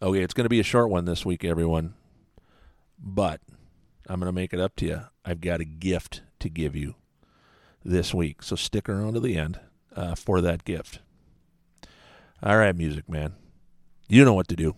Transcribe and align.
Okay, 0.00 0.22
it's 0.22 0.34
going 0.34 0.44
to 0.44 0.48
be 0.50 0.60
a 0.60 0.64
short 0.64 0.90
one 0.90 1.06
this 1.06 1.26
week, 1.26 1.44
everyone. 1.44 1.94
But 2.98 3.40
I'm 4.08 4.20
going 4.20 4.28
to 4.28 4.32
make 4.32 4.52
it 4.52 4.60
up 4.60 4.76
to 4.76 4.86
you. 4.86 5.00
I've 5.24 5.40
got 5.40 5.60
a 5.60 5.64
gift 5.64 6.22
to 6.38 6.48
give 6.48 6.76
you 6.76 6.94
this 7.84 8.14
week. 8.14 8.42
So 8.42 8.54
stick 8.54 8.88
around 8.88 9.14
to 9.14 9.20
the 9.20 9.36
end 9.36 9.58
uh, 9.96 10.14
for 10.14 10.40
that 10.40 10.64
gift. 10.64 11.00
All 12.42 12.56
right, 12.56 12.74
music 12.76 13.08
man. 13.08 13.34
You 14.08 14.24
know 14.24 14.34
what 14.34 14.48
to 14.48 14.56
do. 14.56 14.76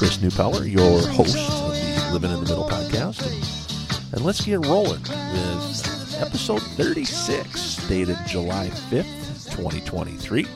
Chris 0.00 0.16
Newpeller, 0.16 0.66
your 0.66 1.06
host 1.08 1.36
of 1.36 1.74
the 1.74 2.10
Living 2.14 2.30
in 2.30 2.42
the 2.42 2.46
Middle 2.46 2.64
podcast. 2.64 3.20
And, 4.14 4.24
let's 4.24 4.42
get 4.42 4.64
rolling 4.64 5.02
with 5.02 6.16
episode 6.18 6.62
36, 6.62 7.86
dated 7.86 8.16
July 8.26 8.68
5th, 8.68 9.50
2023. 9.54 10.46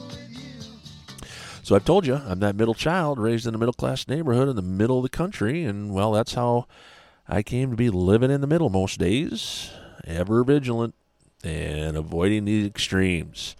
So 1.62 1.76
I've 1.76 1.84
told 1.84 2.06
you, 2.06 2.14
I'm 2.14 2.40
that 2.40 2.56
middle 2.56 2.72
child 2.72 3.18
raised 3.18 3.46
in 3.46 3.54
a 3.54 3.58
middle 3.58 3.74
class 3.74 4.08
neighborhood 4.08 4.48
in 4.48 4.56
the 4.56 4.62
middle 4.62 4.96
of 4.96 5.02
the 5.02 5.10
country. 5.10 5.62
And, 5.64 5.92
well, 5.92 6.12
that's 6.12 6.32
how 6.32 6.66
I 7.28 7.42
came 7.42 7.68
to 7.68 7.76
be 7.76 7.90
living 7.90 8.30
in 8.30 8.40
the 8.40 8.46
middle 8.46 8.70
most 8.70 8.98
days, 8.98 9.70
ever 10.06 10.42
vigilant 10.42 10.94
and 11.44 11.98
avoiding 11.98 12.46
the 12.46 12.64
extremes 12.64 13.56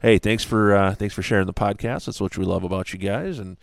hey, 0.00 0.18
thanks 0.18 0.42
for 0.42 0.74
uh, 0.74 0.96
thanks 0.96 1.14
for 1.14 1.22
sharing 1.22 1.46
the 1.46 1.54
podcast. 1.54 2.06
That's 2.06 2.20
what 2.20 2.36
we 2.36 2.44
love 2.44 2.64
about 2.64 2.92
you 2.92 2.98
guys. 2.98 3.38
And 3.38 3.56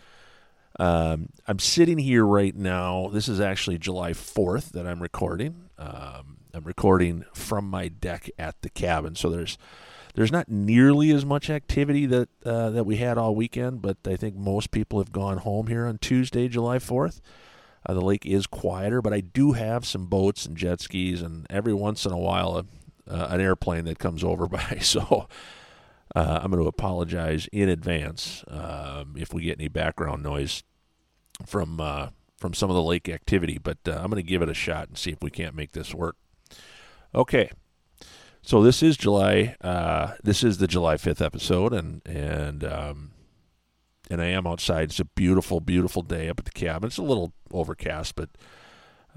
um, 0.79 1.29
I'm 1.45 1.59
sitting 1.59 1.97
here 1.97 2.25
right 2.25 2.55
now. 2.55 3.09
This 3.11 3.27
is 3.27 3.41
actually 3.41 3.77
July 3.77 4.11
4th 4.11 4.71
that 4.71 4.87
I'm 4.87 5.01
recording. 5.01 5.69
Um, 5.77 6.37
I'm 6.53 6.63
recording 6.63 7.25
from 7.33 7.69
my 7.69 7.89
deck 7.89 8.29
at 8.39 8.61
the 8.61 8.69
cabin, 8.69 9.15
so 9.15 9.29
there's 9.29 9.57
there's 10.15 10.31
not 10.31 10.49
nearly 10.49 11.11
as 11.11 11.23
much 11.23 11.49
activity 11.49 12.05
that 12.07 12.29
uh, 12.45 12.69
that 12.71 12.85
we 12.85 12.95
had 12.95 13.17
all 13.17 13.35
weekend. 13.35 13.81
But 13.81 13.97
I 14.05 14.15
think 14.15 14.35
most 14.35 14.71
people 14.71 14.99
have 14.99 15.11
gone 15.11 15.39
home 15.39 15.67
here 15.67 15.85
on 15.85 15.97
Tuesday, 15.97 16.47
July 16.47 16.77
4th. 16.77 17.19
Uh, 17.85 17.93
the 17.93 18.01
lake 18.01 18.25
is 18.25 18.47
quieter, 18.47 19.01
but 19.01 19.13
I 19.13 19.21
do 19.21 19.53
have 19.53 19.85
some 19.85 20.07
boats 20.07 20.45
and 20.45 20.55
jet 20.57 20.81
skis, 20.81 21.21
and 21.21 21.45
every 21.49 21.73
once 21.73 22.05
in 22.05 22.11
a 22.11 22.17
while, 22.17 22.57
a, 22.57 23.13
uh, 23.13 23.27
an 23.29 23.41
airplane 23.41 23.85
that 23.85 23.99
comes 23.99 24.23
over 24.23 24.47
by. 24.47 24.79
So 24.81 25.27
uh, 26.15 26.39
I'm 26.41 26.51
going 26.51 26.63
to 26.63 26.67
apologize 26.69 27.47
in 27.51 27.69
advance 27.69 28.43
um, 28.47 29.15
if 29.17 29.33
we 29.33 29.43
get 29.43 29.59
any 29.59 29.67
background 29.67 30.23
noise 30.23 30.63
from 31.45 31.79
uh, 31.79 32.09
from 32.37 32.53
some 32.53 32.69
of 32.69 32.75
the 32.75 32.83
lake 32.83 33.09
activity, 33.09 33.57
but 33.61 33.77
uh, 33.87 33.91
I'm 33.91 34.09
going 34.09 34.23
to 34.23 34.29
give 34.29 34.41
it 34.41 34.49
a 34.49 34.53
shot 34.53 34.87
and 34.87 34.97
see 34.97 35.11
if 35.11 35.21
we 35.21 35.29
can't 35.29 35.55
make 35.55 35.73
this 35.73 35.93
work. 35.93 36.15
Okay, 37.13 37.51
so 38.41 38.63
this 38.63 38.81
is 38.81 38.97
July. 38.97 39.55
Uh, 39.61 40.13
this 40.23 40.43
is 40.43 40.57
the 40.57 40.67
July 40.67 40.95
5th 40.95 41.23
episode, 41.23 41.73
and 41.73 42.01
and 42.05 42.63
um, 42.63 43.11
and 44.09 44.21
I 44.21 44.27
am 44.27 44.47
outside. 44.47 44.89
It's 44.89 44.99
a 44.99 45.05
beautiful, 45.05 45.59
beautiful 45.59 46.01
day 46.01 46.29
up 46.29 46.39
at 46.39 46.45
the 46.45 46.51
cabin. 46.51 46.87
It's 46.87 46.97
a 46.97 47.03
little 47.03 47.33
overcast, 47.51 48.15
but 48.15 48.29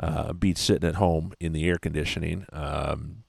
uh, 0.00 0.32
beats 0.32 0.60
sitting 0.60 0.88
at 0.88 0.96
home 0.96 1.32
in 1.41 1.52
the 1.52 1.66
air 1.69 1.78
conditioning. 1.78 2.46
Um, 2.52 3.25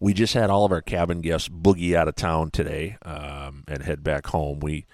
we 0.00 0.12
just 0.12 0.34
had 0.34 0.50
all 0.50 0.64
of 0.64 0.72
our 0.72 0.82
cabin 0.82 1.20
guests 1.20 1.48
boogie 1.48 1.94
out 1.94 2.08
of 2.08 2.16
town 2.16 2.50
today 2.50 2.96
um, 3.02 3.64
and 3.68 3.82
head 3.82 4.02
back 4.02 4.26
home. 4.26 4.60
We 4.60 4.86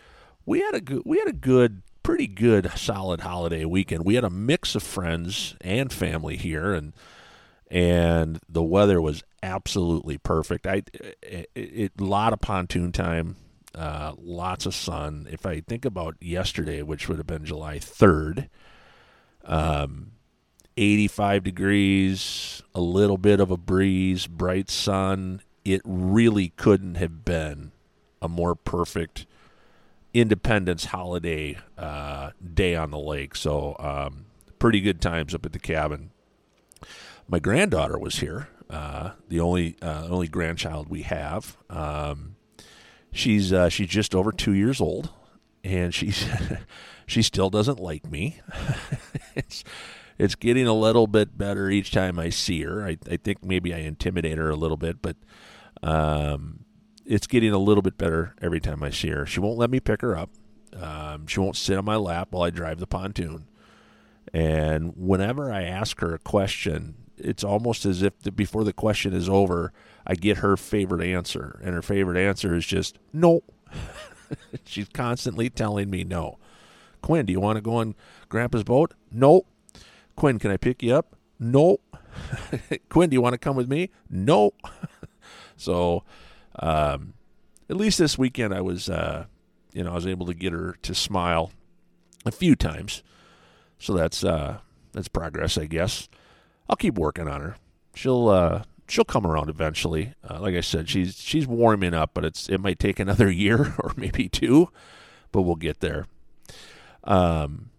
we 0.44 0.60
had 0.60 0.75
a 0.75 0.80
good 0.80 1.03
we 1.04 1.19
had 1.19 1.28
a 1.28 1.32
good 1.32 1.82
pretty 2.06 2.28
good 2.28 2.70
solid 2.76 3.22
holiday 3.22 3.64
weekend. 3.64 4.04
We 4.04 4.14
had 4.14 4.22
a 4.22 4.30
mix 4.30 4.76
of 4.76 4.82
friends 4.84 5.56
and 5.60 5.92
family 5.92 6.36
here 6.36 6.72
and 6.72 6.92
and 7.68 8.38
the 8.48 8.62
weather 8.62 9.02
was 9.02 9.24
absolutely 9.42 10.16
perfect. 10.16 10.68
I 10.68 10.84
it, 10.92 11.50
it, 11.56 12.00
lot 12.00 12.32
of 12.32 12.40
pontoon 12.40 12.92
time, 12.92 13.34
uh, 13.74 14.12
lots 14.18 14.66
of 14.66 14.74
sun. 14.76 15.26
If 15.32 15.44
I 15.46 15.62
think 15.62 15.84
about 15.84 16.14
yesterday, 16.20 16.80
which 16.82 17.08
would 17.08 17.18
have 17.18 17.26
been 17.26 17.44
July 17.44 17.80
third, 17.80 18.50
um, 19.44 20.12
85 20.76 21.42
degrees, 21.42 22.62
a 22.72 22.80
little 22.80 23.18
bit 23.18 23.40
of 23.40 23.50
a 23.50 23.56
breeze, 23.56 24.28
bright 24.28 24.70
sun. 24.70 25.42
It 25.64 25.82
really 25.84 26.50
couldn't 26.50 26.94
have 26.98 27.24
been 27.24 27.72
a 28.22 28.28
more 28.28 28.54
perfect 28.54 29.25
Independence 30.21 30.87
holiday 30.87 31.59
uh, 31.77 32.31
day 32.54 32.75
on 32.75 32.91
the 32.91 32.99
lake. 32.99 33.37
So, 33.37 33.77
um, 33.78 34.27
pretty 34.59 34.81
good 34.81 35.00
times 35.00 35.34
up 35.34 35.44
at 35.44 35.53
the 35.53 35.59
cabin. 35.59 36.10
My 37.28 37.38
granddaughter 37.38 37.99
was 37.99 38.16
here, 38.16 38.49
uh, 38.71 39.10
the 39.28 39.41
only 39.41 39.77
uh, 39.82 40.06
only 40.09 40.28
grandchild 40.28 40.88
we 40.88 41.03
have. 41.03 41.56
Um, 41.69 42.37
she's 43.12 43.53
uh, 43.53 43.69
she's 43.69 43.88
just 43.88 44.15
over 44.15 44.32
two 44.32 44.53
years 44.53 44.81
old, 44.81 45.10
and 45.62 45.94
she's 45.94 46.27
she 47.06 47.22
still 47.22 47.50
doesn't 47.50 47.81
like 47.81 48.10
me. 48.10 48.41
it's 49.34 49.65
it's 50.19 50.34
getting 50.34 50.66
a 50.66 50.72
little 50.72 51.06
bit 51.06 51.37
better 51.37 51.69
each 51.69 51.91
time 51.91 52.19
I 52.19 52.31
see 52.31 52.62
her. 52.62 52.84
I, 52.84 52.97
I 53.10 53.16
think 53.16 53.44
maybe 53.44 53.75
I 53.75 53.78
intimidate 53.78 54.38
her 54.38 54.50
a 54.50 54.56
little 54.56 54.77
bit, 54.77 55.03
but 55.03 55.16
um, 55.83 56.65
it's 57.06 57.26
getting 57.26 57.52
a 57.52 57.58
little 57.58 57.82
bit 57.82 57.96
better 57.96 58.34
every 58.40 58.60
time 58.60 58.82
I 58.82 58.90
see 58.90 59.08
her. 59.08 59.26
She 59.26 59.40
won't 59.40 59.58
let 59.58 59.70
me 59.70 59.80
pick 59.80 60.02
her 60.02 60.16
up. 60.16 60.30
Um, 60.74 61.26
she 61.26 61.40
won't 61.40 61.56
sit 61.56 61.78
on 61.78 61.84
my 61.84 61.96
lap 61.96 62.28
while 62.30 62.42
I 62.42 62.50
drive 62.50 62.78
the 62.78 62.86
pontoon. 62.86 63.46
And 64.32 64.92
whenever 64.96 65.52
I 65.52 65.62
ask 65.62 66.00
her 66.00 66.14
a 66.14 66.18
question, 66.18 66.96
it's 67.16 67.44
almost 67.44 67.86
as 67.86 68.02
if 68.02 68.18
the, 68.20 68.32
before 68.32 68.64
the 68.64 68.72
question 68.72 69.14
is 69.14 69.28
over, 69.28 69.72
I 70.06 70.14
get 70.14 70.38
her 70.38 70.56
favorite 70.56 71.06
answer. 71.06 71.60
And 71.64 71.74
her 71.74 71.82
favorite 71.82 72.18
answer 72.18 72.54
is 72.54 72.66
just 72.66 72.98
no. 73.12 73.42
She's 74.64 74.88
constantly 74.88 75.48
telling 75.48 75.90
me 75.90 76.04
no. 76.04 76.38
Quinn, 77.02 77.26
do 77.26 77.32
you 77.32 77.40
want 77.40 77.56
to 77.56 77.62
go 77.62 77.76
on 77.76 77.94
Grandpa's 78.28 78.64
boat? 78.64 78.94
No. 79.12 79.46
Quinn, 80.16 80.38
can 80.38 80.50
I 80.50 80.56
pick 80.56 80.82
you 80.82 80.94
up? 80.94 81.16
No. 81.38 81.78
Quinn, 82.88 83.10
do 83.10 83.14
you 83.14 83.20
want 83.20 83.34
to 83.34 83.38
come 83.38 83.56
with 83.56 83.68
me? 83.68 83.90
No. 84.10 84.52
so, 85.56 86.02
um, 86.58 87.14
at 87.68 87.76
least 87.76 87.98
this 87.98 88.16
weekend, 88.18 88.54
I 88.54 88.60
was, 88.60 88.88
uh, 88.88 89.26
you 89.72 89.82
know, 89.82 89.92
I 89.92 89.94
was 89.94 90.06
able 90.06 90.26
to 90.26 90.34
get 90.34 90.52
her 90.52 90.76
to 90.82 90.94
smile 90.94 91.50
a 92.24 92.32
few 92.32 92.56
times. 92.56 93.02
So 93.78 93.94
that's 93.94 94.24
uh, 94.24 94.58
that's 94.92 95.08
progress, 95.08 95.58
I 95.58 95.66
guess. 95.66 96.08
I'll 96.68 96.76
keep 96.76 96.94
working 96.94 97.28
on 97.28 97.40
her. 97.40 97.56
She'll 97.94 98.28
uh, 98.28 98.62
she'll 98.88 99.04
come 99.04 99.26
around 99.26 99.50
eventually. 99.50 100.14
Uh, 100.28 100.40
like 100.40 100.54
I 100.54 100.60
said, 100.60 100.88
she's 100.88 101.16
she's 101.20 101.46
warming 101.46 101.94
up, 101.94 102.10
but 102.14 102.24
it's 102.24 102.48
it 102.48 102.60
might 102.60 102.78
take 102.78 102.98
another 103.00 103.30
year 103.30 103.74
or 103.78 103.92
maybe 103.97 104.28
two, 104.28 104.70
but 105.32 105.42
we'll 105.42 105.56
get 105.56 105.80
there. 105.80 106.06
Um, 107.04 107.70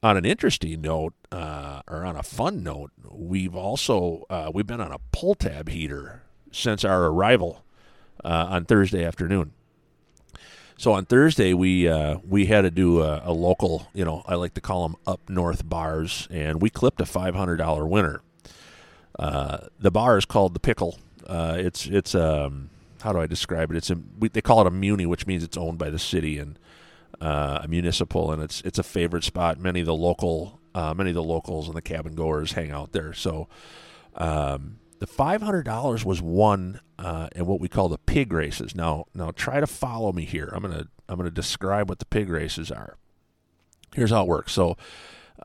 on 0.00 0.16
an 0.16 0.24
interesting 0.24 0.80
note, 0.80 1.14
uh, 1.32 1.82
or 1.88 2.04
on 2.04 2.16
a 2.16 2.22
fun 2.22 2.62
note, 2.62 2.92
we've 3.10 3.56
also 3.56 4.24
uh, 4.30 4.50
we've 4.52 4.66
been 4.66 4.80
on 4.80 4.92
a 4.92 4.98
pull 5.12 5.34
tab 5.34 5.68
heater 5.68 6.22
since 6.52 6.84
our 6.84 7.06
arrival 7.06 7.64
uh, 8.24 8.46
on 8.50 8.64
Thursday 8.64 9.04
afternoon. 9.04 9.52
So 10.76 10.92
on 10.92 11.06
Thursday 11.06 11.54
we 11.54 11.88
uh, 11.88 12.18
we 12.26 12.46
had 12.46 12.62
to 12.62 12.70
do 12.70 13.02
a, 13.02 13.22
a, 13.24 13.32
local, 13.32 13.88
you 13.92 14.04
know, 14.04 14.22
I 14.26 14.36
like 14.36 14.54
to 14.54 14.60
call 14.60 14.86
them 14.86 14.96
up 15.08 15.28
north 15.28 15.68
bars, 15.68 16.28
and 16.30 16.62
we 16.62 16.70
clipped 16.70 17.00
a 17.00 17.06
five 17.06 17.34
hundred 17.34 17.56
dollar 17.56 17.84
winner. 17.84 18.20
Uh, 19.18 19.58
the 19.80 19.90
bar 19.90 20.16
is 20.16 20.24
called 20.24 20.54
the 20.54 20.60
Pickle. 20.60 20.98
Uh, 21.26 21.56
it's 21.58 21.86
it's 21.86 22.14
um, 22.14 22.70
how 23.02 23.12
do 23.12 23.18
I 23.18 23.26
describe 23.26 23.72
it? 23.72 23.76
It's 23.76 23.90
a 23.90 23.98
we, 24.20 24.28
they 24.28 24.40
call 24.40 24.60
it 24.60 24.68
a 24.68 24.70
muni, 24.70 25.04
which 25.04 25.26
means 25.26 25.42
it's 25.42 25.56
owned 25.56 25.78
by 25.78 25.90
the 25.90 25.98
city 25.98 26.38
and 26.38 26.56
uh, 27.20 27.60
a 27.64 27.68
municipal, 27.68 28.30
and 28.30 28.40
it's 28.40 28.60
it's 28.60 28.78
a 28.78 28.84
favorite 28.84 29.24
spot. 29.24 29.58
Many 29.58 29.80
of 29.80 29.86
the 29.86 29.94
local 29.94 30.60
uh, 30.76 30.94
many 30.94 31.10
of 31.10 31.16
the 31.16 31.22
locals 31.24 31.66
and 31.66 31.76
the 31.76 31.82
cabin 31.82 32.14
goers 32.14 32.52
hang 32.52 32.70
out 32.70 32.92
there. 32.92 33.12
So 33.12 33.48
um, 34.14 34.78
the 35.00 35.08
five 35.08 35.42
hundred 35.42 35.64
dollars 35.64 36.04
was 36.04 36.22
won 36.22 36.80
uh, 36.98 37.28
and 37.34 37.46
what 37.46 37.60
we 37.60 37.68
call 37.68 37.88
the 37.88 37.98
pig 37.98 38.32
races. 38.32 38.74
Now, 38.74 39.06
now 39.14 39.30
try 39.30 39.60
to 39.60 39.66
follow 39.66 40.12
me 40.12 40.24
here. 40.24 40.50
I'm 40.52 40.62
gonna 40.62 40.86
I'm 41.08 41.16
gonna 41.16 41.30
describe 41.30 41.88
what 41.88 41.98
the 41.98 42.06
pig 42.06 42.28
races 42.28 42.70
are. 42.70 42.96
Here's 43.94 44.10
how 44.10 44.22
it 44.22 44.28
works. 44.28 44.52
So 44.52 44.76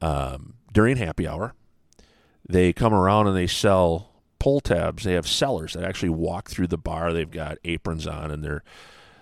um, 0.01 0.55
during 0.71 0.97
happy 0.97 1.27
hour, 1.27 1.53
they 2.47 2.73
come 2.73 2.93
around 2.93 3.27
and 3.27 3.37
they 3.37 3.47
sell 3.47 4.09
pull 4.39 4.59
tabs. 4.59 5.03
They 5.03 5.13
have 5.13 5.27
sellers 5.27 5.73
that 5.73 5.83
actually 5.83 6.09
walk 6.09 6.49
through 6.49 6.67
the 6.67 6.77
bar. 6.77 7.13
They've 7.13 7.29
got 7.29 7.59
aprons 7.63 8.07
on, 8.07 8.31
and 8.31 8.43
they're 8.43 8.63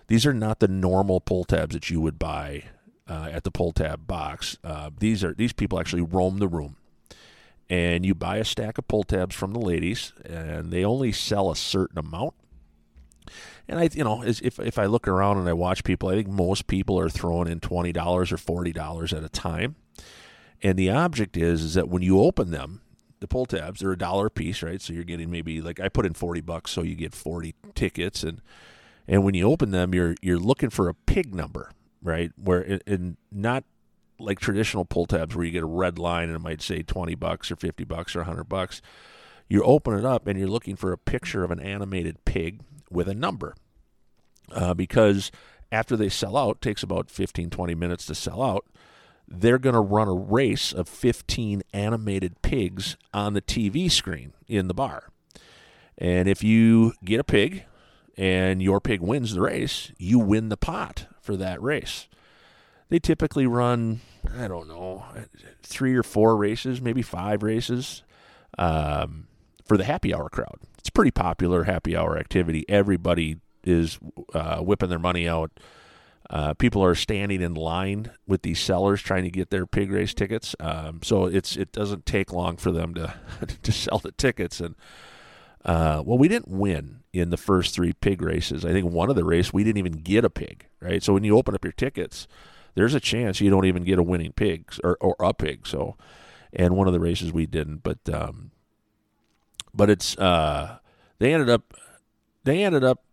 these 0.07 0.25
are 0.25 0.34
not 0.34 0.60
the 0.60 0.68
normal 0.68 1.22
pull 1.22 1.44
tabs 1.44 1.74
that 1.74 1.89
you 1.89 2.01
would 2.01 2.18
buy 2.18 2.63
uh, 3.07 3.30
at 3.31 3.44
the 3.44 3.51
pull 3.51 3.72
tab 3.72 4.07
box. 4.07 4.57
Uh, 4.63 4.89
these 4.98 5.24
are 5.24 5.34
these 5.34 5.54
people 5.54 5.80
actually 5.80 6.01
roam 6.01 6.39
the 6.39 6.48
room, 6.48 6.77
and 7.71 8.06
you 8.06 8.13
buy 8.13 8.35
a 8.35 8.44
stack 8.44 8.77
of 8.77 8.88
pull 8.89 9.03
tabs 9.03 9.33
from 9.33 9.53
the 9.53 9.59
ladies, 9.59 10.12
and 10.25 10.71
they 10.71 10.83
only 10.83 11.13
sell 11.13 11.50
a 11.50 11.56
certain 11.56 11.97
amount. 11.97 12.33
And 13.65 13.79
I, 13.79 13.89
you 13.94 14.03
know, 14.03 14.21
if 14.23 14.59
if 14.59 14.77
I 14.77 14.88
look 14.88 15.07
around 15.07 15.38
and 15.38 15.47
I 15.47 15.53
watch 15.53 15.85
people, 15.85 16.09
I 16.09 16.15
think 16.15 16.27
most 16.27 16.68
people 16.68 17.00
are 17.00 17.09
throwing 17.09 17.47
in 17.47 17.62
twenty 17.62 17.94
dollars 17.94 18.33
or 18.33 18.38
forty 18.38 18.73
dollars 18.73 19.13
at 19.13 19.23
a 19.23 19.29
time. 19.29 19.77
And 20.62 20.77
the 20.77 20.89
object 20.89 21.38
is 21.38 21.63
is 21.63 21.73
that 21.75 21.88
when 21.88 22.01
you 22.01 22.19
open 22.19 22.51
them, 22.51 22.81
the 23.21 23.27
pull 23.27 23.45
tabs, 23.45 23.79
they're 23.79 23.94
a 23.94 23.97
dollar 23.97 24.25
a 24.25 24.31
piece, 24.31 24.62
right? 24.62 24.81
So 24.81 24.91
you're 24.91 25.06
getting 25.06 25.31
maybe 25.31 25.62
like 25.62 25.79
I 25.79 25.88
put 25.88 26.06
in 26.06 26.13
forty 26.13 26.41
bucks, 26.41 26.71
so 26.71 26.81
you 26.81 26.95
get 26.95 27.15
forty 27.15 27.56
tickets, 27.74 28.21
and 28.21 28.41
and 29.07 29.24
when 29.24 29.33
you 29.33 29.50
open 29.50 29.71
them, 29.71 29.95
you're 29.95 30.15
you're 30.21 30.38
looking 30.38 30.71
for 30.71 30.89
a 30.89 30.94
pig 30.94 31.33
number, 31.33 31.71
right? 32.03 32.33
Where 32.35 32.79
and 32.85 33.15
not 33.31 33.63
like 34.21 34.39
traditional 34.39 34.85
pull 34.85 35.06
tabs 35.06 35.35
where 35.35 35.45
you 35.45 35.51
get 35.51 35.63
a 35.63 35.68
red 35.68 36.00
line 36.00 36.29
and 36.29 36.35
it 36.35 36.41
might 36.41 36.62
say 36.62 36.81
twenty 36.83 37.15
bucks 37.15 37.51
or 37.51 37.56
fifty 37.56 37.83
bucks 37.83 38.15
or 38.15 38.23
hundred 38.23 38.45
bucks. 38.45 38.81
You 39.47 39.63
open 39.63 39.97
it 39.97 40.06
up 40.06 40.27
and 40.27 40.39
you're 40.39 40.47
looking 40.47 40.75
for 40.75 40.91
a 40.91 40.97
picture 40.97 41.44
of 41.44 41.51
an 41.51 41.59
animated 41.59 42.23
pig 42.23 42.62
with 42.89 43.09
a 43.09 43.13
number, 43.13 43.56
uh, 44.53 44.73
because 44.73 45.31
after 45.71 45.97
they 45.97 46.09
sell 46.09 46.38
out, 46.38 46.62
takes 46.62 46.83
about 46.83 47.09
15, 47.09 47.50
20 47.50 47.75
minutes 47.75 48.06
to 48.06 48.15
sell 48.15 48.41
out 48.41 48.65
they're 49.31 49.57
going 49.57 49.75
to 49.75 49.81
run 49.81 50.07
a 50.07 50.13
race 50.13 50.74
of 50.74 50.89
15 50.89 51.63
animated 51.74 52.41
pigs 52.41 52.97
on 53.13 53.33
the 53.33 53.41
TV 53.41 53.89
screen 53.89 54.33
in 54.47 54.67
the 54.67 54.74
bar. 54.74 55.09
And 55.97 56.27
if 56.27 56.44
you 56.44 56.94
get 57.03 57.19
a 57.19 57.24
pig 57.24 57.63
and 58.17 58.62
your 58.62 58.81
pig 58.81 59.01
wins 59.01 59.33
the 59.33 59.41
race, 59.41 59.91
you 59.97 60.19
win 60.19 60.50
the 60.50 60.57
pot 60.57 61.07
for 61.21 61.38
that 61.38 61.62
race. 61.62 62.07
They 62.91 62.99
typically 62.99 63.47
run, 63.47 64.01
I 64.38 64.47
don't 64.47 64.67
know, 64.67 65.03
three 65.63 65.95
or 65.95 66.03
four 66.03 66.38
races, 66.38 66.79
maybe 66.79 67.01
five 67.01 67.41
races 67.41 68.03
um, 68.59 69.25
for 69.65 69.77
the 69.77 69.85
happy 69.85 70.13
hour 70.13 70.29
crowd. 70.29 70.59
It's 70.77 70.91
pretty 70.91 71.11
popular 71.11 71.63
happy 71.63 71.97
hour 71.97 72.15
activity. 72.15 72.65
Everybody 72.69 73.38
is 73.63 73.97
uh, 74.35 74.59
whipping 74.59 74.89
their 74.89 74.99
money 74.99 75.27
out 75.27 75.51
uh, 76.31 76.53
people 76.53 76.81
are 76.81 76.95
standing 76.95 77.41
in 77.41 77.55
line 77.55 78.09
with 78.25 78.41
these 78.41 78.59
sellers 78.59 79.01
trying 79.01 79.25
to 79.25 79.29
get 79.29 79.49
their 79.49 79.65
pig 79.65 79.91
race 79.91 80.13
tickets. 80.13 80.55
Um, 80.61 81.01
so 81.03 81.25
it's 81.25 81.57
it 81.57 81.73
doesn't 81.73 82.05
take 82.05 82.31
long 82.31 82.55
for 82.55 82.71
them 82.71 82.93
to 82.93 83.13
to 83.63 83.71
sell 83.71 83.99
the 83.99 84.13
tickets. 84.13 84.61
And 84.61 84.75
uh, 85.65 86.01
well, 86.05 86.17
we 86.17 86.29
didn't 86.29 86.47
win 86.47 87.01
in 87.11 87.31
the 87.31 87.38
first 87.38 87.75
three 87.75 87.91
pig 87.91 88.21
races. 88.21 88.63
I 88.63 88.71
think 88.71 88.89
one 88.89 89.09
of 89.09 89.17
the 89.17 89.25
race 89.25 89.51
we 89.51 89.65
didn't 89.65 89.79
even 89.79 90.01
get 90.03 90.23
a 90.23 90.29
pig. 90.29 90.67
Right. 90.79 91.03
So 91.03 91.13
when 91.13 91.25
you 91.25 91.38
open 91.38 91.53
up 91.53 91.65
your 91.65 91.73
tickets, 91.73 92.29
there's 92.75 92.94
a 92.94 93.00
chance 93.00 93.41
you 93.41 93.50
don't 93.50 93.65
even 93.65 93.83
get 93.83 94.00
a 94.00 94.03
winning 94.03 94.31
pig 94.33 94.71
or, 94.83 94.97
or 95.01 95.15
a 95.19 95.33
pig. 95.33 95.68
So, 95.68 95.97
and 96.53 96.75
one 96.75 96.88
of 96.88 96.94
the 96.94 97.00
races 97.00 97.31
we 97.31 97.45
didn't. 97.45 97.83
But 97.83 98.00
um, 98.12 98.51
but 99.73 99.89
it's 99.89 100.18
uh, 100.18 100.79
they 101.19 101.33
ended 101.33 101.50
up 101.50 101.73
they 102.44 102.63
ended 102.63 102.83
up 102.83 103.03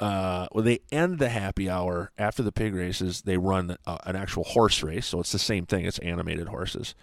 uh, 0.00 0.46
when 0.52 0.64
they 0.64 0.80
end 0.92 1.18
the 1.18 1.28
happy 1.28 1.68
hour 1.68 2.12
after 2.16 2.42
the 2.42 2.52
pig 2.52 2.74
races, 2.74 3.22
they 3.22 3.36
run 3.36 3.76
uh, 3.86 3.98
an 4.04 4.14
actual 4.14 4.44
horse 4.44 4.82
race. 4.82 5.06
So 5.06 5.20
it's 5.20 5.32
the 5.32 5.38
same 5.38 5.66
thing. 5.66 5.84
It's 5.84 5.98
animated 5.98 6.48
horses, 6.48 6.94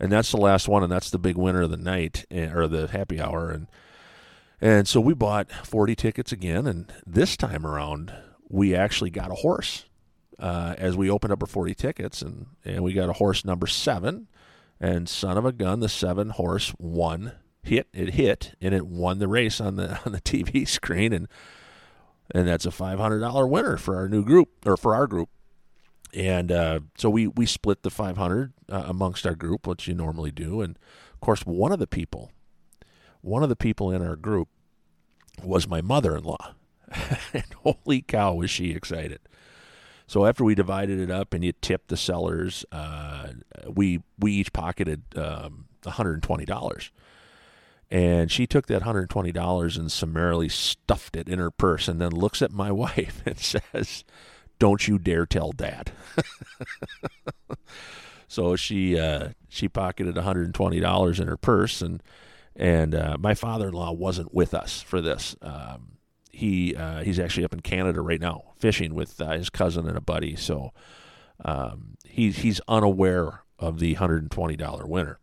and 0.00 0.10
that's 0.10 0.30
the 0.30 0.38
last 0.38 0.68
one, 0.68 0.82
and 0.82 0.90
that's 0.90 1.10
the 1.10 1.18
big 1.18 1.36
winner 1.36 1.62
of 1.62 1.70
the 1.70 1.76
night 1.76 2.24
eh, 2.30 2.50
or 2.50 2.68
the 2.68 2.88
happy 2.88 3.20
hour. 3.20 3.50
And 3.50 3.66
and 4.60 4.88
so 4.88 5.00
we 5.00 5.14
bought 5.14 5.50
forty 5.50 5.94
tickets 5.94 6.32
again, 6.32 6.66
and 6.66 6.92
this 7.06 7.36
time 7.36 7.66
around 7.66 8.14
we 8.48 8.74
actually 8.74 9.10
got 9.10 9.30
a 9.30 9.36
horse 9.36 9.86
uh, 10.42 10.74
as 10.76 10.96
we 10.96 11.08
opened 11.08 11.32
up 11.32 11.42
our 11.42 11.46
forty 11.46 11.74
tickets, 11.74 12.20
and 12.20 12.46
and 12.64 12.82
we 12.82 12.92
got 12.92 13.08
a 13.08 13.14
horse 13.14 13.44
number 13.44 13.66
seven, 13.66 14.28
and 14.80 15.08
son 15.08 15.38
of 15.38 15.46
a 15.46 15.52
gun, 15.52 15.80
the 15.80 15.88
seven 15.88 16.30
horse 16.30 16.74
won. 16.78 17.32
Hit 17.64 17.86
it 17.92 18.14
hit 18.14 18.56
and 18.60 18.74
it 18.74 18.88
won 18.88 19.20
the 19.20 19.28
race 19.28 19.60
on 19.60 19.76
the 19.76 20.00
on 20.04 20.10
the 20.10 20.20
TV 20.20 20.66
screen 20.66 21.12
and 21.12 21.28
and 22.34 22.48
that's 22.48 22.66
a 22.66 22.70
$500 22.70 23.48
winner 23.48 23.76
for 23.76 23.96
our 23.96 24.08
new 24.08 24.24
group 24.24 24.66
or 24.66 24.76
for 24.76 24.94
our 24.94 25.06
group. 25.06 25.28
And 26.14 26.50
uh, 26.50 26.80
so 26.96 27.08
we 27.08 27.26
we 27.26 27.46
split 27.46 27.82
the 27.82 27.90
500 27.90 28.52
uh, 28.68 28.84
amongst 28.86 29.26
our 29.26 29.34
group, 29.34 29.66
which 29.66 29.88
you 29.88 29.94
normally 29.94 30.30
do. 30.30 30.60
And 30.60 30.78
of 31.14 31.20
course, 31.20 31.42
one 31.46 31.72
of 31.72 31.78
the 31.78 31.86
people, 31.86 32.30
one 33.22 33.42
of 33.42 33.48
the 33.48 33.56
people 33.56 33.90
in 33.90 34.02
our 34.02 34.16
group, 34.16 34.48
was 35.42 35.66
my 35.66 35.80
mother-in-law. 35.80 36.54
and 37.32 37.44
holy 37.62 38.02
cow, 38.02 38.34
was 38.34 38.50
she 38.50 38.72
excited! 38.72 39.20
So 40.12 40.26
after 40.26 40.44
we 40.44 40.54
divided 40.54 41.00
it 41.00 41.10
up 41.10 41.32
and 41.32 41.42
you 41.42 41.54
tipped 41.62 41.88
the 41.88 41.96
sellers, 41.96 42.66
uh, 42.70 43.28
we 43.66 44.02
we 44.18 44.32
each 44.32 44.52
pocketed 44.52 45.04
um, 45.16 45.68
$120 45.84 46.90
and 47.90 48.30
she 48.30 48.46
took 48.46 48.66
that 48.66 48.82
$120 48.82 49.78
and 49.78 49.90
summarily 49.90 50.50
stuffed 50.50 51.16
it 51.16 51.30
in 51.30 51.38
her 51.38 51.50
purse 51.50 51.88
and 51.88 51.98
then 51.98 52.10
looks 52.10 52.42
at 52.42 52.52
my 52.52 52.70
wife 52.84 53.22
and 53.24 53.38
says, 53.38 54.04
Don't 54.58 54.86
you 54.86 54.98
dare 54.98 55.24
tell 55.24 55.50
dad. 55.50 55.92
so 58.28 58.54
she 58.54 58.98
uh, 58.98 59.30
she 59.48 59.66
pocketed 59.66 60.16
$120 60.16 61.20
in 61.20 61.26
her 61.26 61.36
purse 61.38 61.80
and 61.80 62.02
and 62.54 62.94
uh, 62.94 63.16
my 63.18 63.32
father-in-law 63.32 63.92
wasn't 63.92 64.34
with 64.34 64.52
us 64.52 64.82
for 64.82 65.00
this. 65.00 65.34
Um, 65.40 65.91
he 66.32 66.74
uh, 66.74 67.02
he's 67.02 67.20
actually 67.20 67.44
up 67.44 67.52
in 67.52 67.60
Canada 67.60 68.00
right 68.00 68.20
now 68.20 68.52
fishing 68.58 68.94
with 68.94 69.20
uh, 69.20 69.32
his 69.32 69.50
cousin 69.50 69.86
and 69.86 69.96
a 69.96 70.00
buddy. 70.00 70.34
So 70.34 70.72
um, 71.44 71.96
he's 72.04 72.38
he's 72.38 72.60
unaware 72.66 73.42
of 73.58 73.78
the 73.78 73.94
$120 73.94 74.88
winner. 74.88 75.18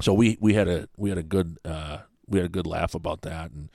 So 0.00 0.12
we 0.12 0.36
we 0.40 0.54
had 0.54 0.68
a 0.68 0.88
we 0.96 1.08
had 1.08 1.18
a 1.18 1.22
good 1.22 1.58
uh, 1.64 1.98
we 2.28 2.38
had 2.38 2.46
a 2.46 2.50
good 2.50 2.66
laugh 2.66 2.94
about 2.94 3.22
that. 3.22 3.50
And 3.50 3.70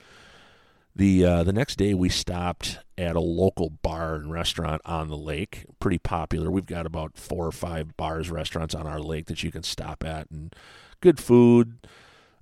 the 0.96 1.25
uh, 1.25 1.44
the 1.44 1.54
next 1.54 1.78
day 1.78 1.94
we 1.94 2.10
stopped 2.10 2.80
at 2.98 3.16
a 3.16 3.22
local 3.22 3.69
bar 3.69 4.16
and 4.16 4.31
restaurant 4.31 4.81
on 4.86 5.08
the 5.08 5.18
lake 5.18 5.65
pretty 5.80 5.98
popular. 5.98 6.51
We've 6.51 6.65
got 6.65 6.86
about 6.86 7.18
four 7.18 7.48
or 7.48 7.51
five 7.51 7.98
bars 7.98 8.30
restaurants 8.30 8.75
on 8.75 8.86
our 8.86 9.00
lake 9.00 9.25
that 9.27 9.41
you 9.41 9.51
can 9.51 9.63
stop 9.63 10.03
at 10.03 10.30
and 10.30 10.56
good 11.00 11.20
food. 11.20 11.88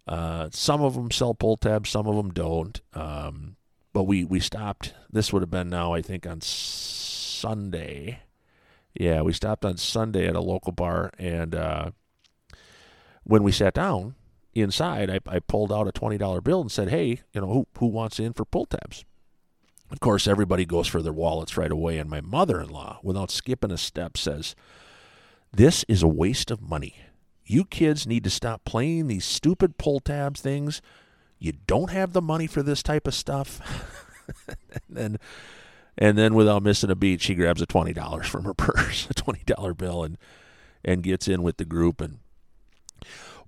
Uh, 0.08 0.50
some 0.52 0.82
of 0.82 0.96
them 0.96 1.12
sell 1.12 1.36
pull 1.36 1.56
tabs 1.56 1.90
some 1.90 2.08
of 2.08 2.16
them 2.16 2.32
don't. 2.32 2.82
Um, 2.94 3.56
but 3.94 4.04
we 4.04 4.24
we 4.24 4.40
stopped 4.40 4.94
this 5.12 5.34
would 5.34 5.42
have 5.42 5.52
been 5.52 5.70
now 5.70 5.94
i 5.94 6.02
think 6.02 6.28
on 6.28 6.42
sunday 6.42 8.20
yeah 8.94 9.22
we 9.22 9.34
stopped 9.34 9.66
on 9.66 9.78
sunday 9.78 10.28
at 10.28 10.36
a 10.36 10.42
local 10.42 10.72
bar 10.72 11.12
and 11.18 11.56
uh, 11.56 11.92
when 13.24 13.44
we 13.44 13.52
sat 13.52 13.74
down 13.74 14.16
inside, 14.54 15.10
I, 15.10 15.20
I 15.28 15.40
pulled 15.40 15.72
out 15.72 15.88
a 15.88 15.92
$20 15.92 16.44
bill 16.44 16.62
and 16.62 16.72
said, 16.72 16.90
hey, 16.90 17.22
you 17.34 17.42
know, 17.42 17.48
who, 17.48 17.68
who 17.78 17.88
wants 17.88 18.20
in 18.20 18.34
for 18.34 18.46
pull 18.46 18.66
tabs? 18.66 19.06
Of 19.92 20.00
course, 20.00 20.28
everybody 20.28 20.66
goes 20.66 20.88
for 20.88 21.02
their 21.02 21.14
wallets 21.14 21.58
right 21.58 21.72
away. 21.72 21.98
And 21.98 22.10
my 22.10 22.22
mother 22.22 22.62
in 22.62 22.70
law, 22.70 23.00
without 23.02 23.32
skipping 23.32 23.72
a 23.72 23.78
step, 23.78 24.18
says, 24.18 24.56
This 25.52 25.84
is 25.88 26.04
a 26.04 26.08
waste 26.08 26.52
of 26.52 26.62
money. 26.62 26.96
You 27.46 27.66
kids 27.66 28.06
need 28.06 28.24
to 28.26 28.30
stop 28.30 28.64
playing 28.66 29.08
these 29.08 29.26
stupid 29.26 29.80
pull 29.80 30.00
tabs 30.00 30.42
things. 30.42 30.82
You 31.40 31.54
don't 31.68 31.92
have 31.92 32.14
the 32.14 32.22
money 32.22 32.48
for 32.48 32.62
this 32.62 32.84
type 32.84 33.08
of 33.08 33.14
stuff. 33.16 33.62
and 34.48 34.98
then 34.98 35.18
and 35.98 36.18
then 36.18 36.34
without 36.36 36.64
missing 36.64 36.90
a 36.90 36.96
beat, 36.96 37.22
she 37.22 37.36
grabs 37.36 37.62
a 37.62 37.66
twenty 37.66 37.94
dollars 37.94 38.28
from 38.28 38.44
her 38.44 38.54
purse, 38.56 39.08
a 39.10 39.14
twenty 39.14 39.44
dollar 39.46 39.74
bill, 39.74 40.04
and 40.04 40.18
and 40.84 41.04
gets 41.04 41.28
in 41.28 41.44
with 41.44 41.58
the 41.58 41.66
group 41.66 42.02
and 42.02 42.20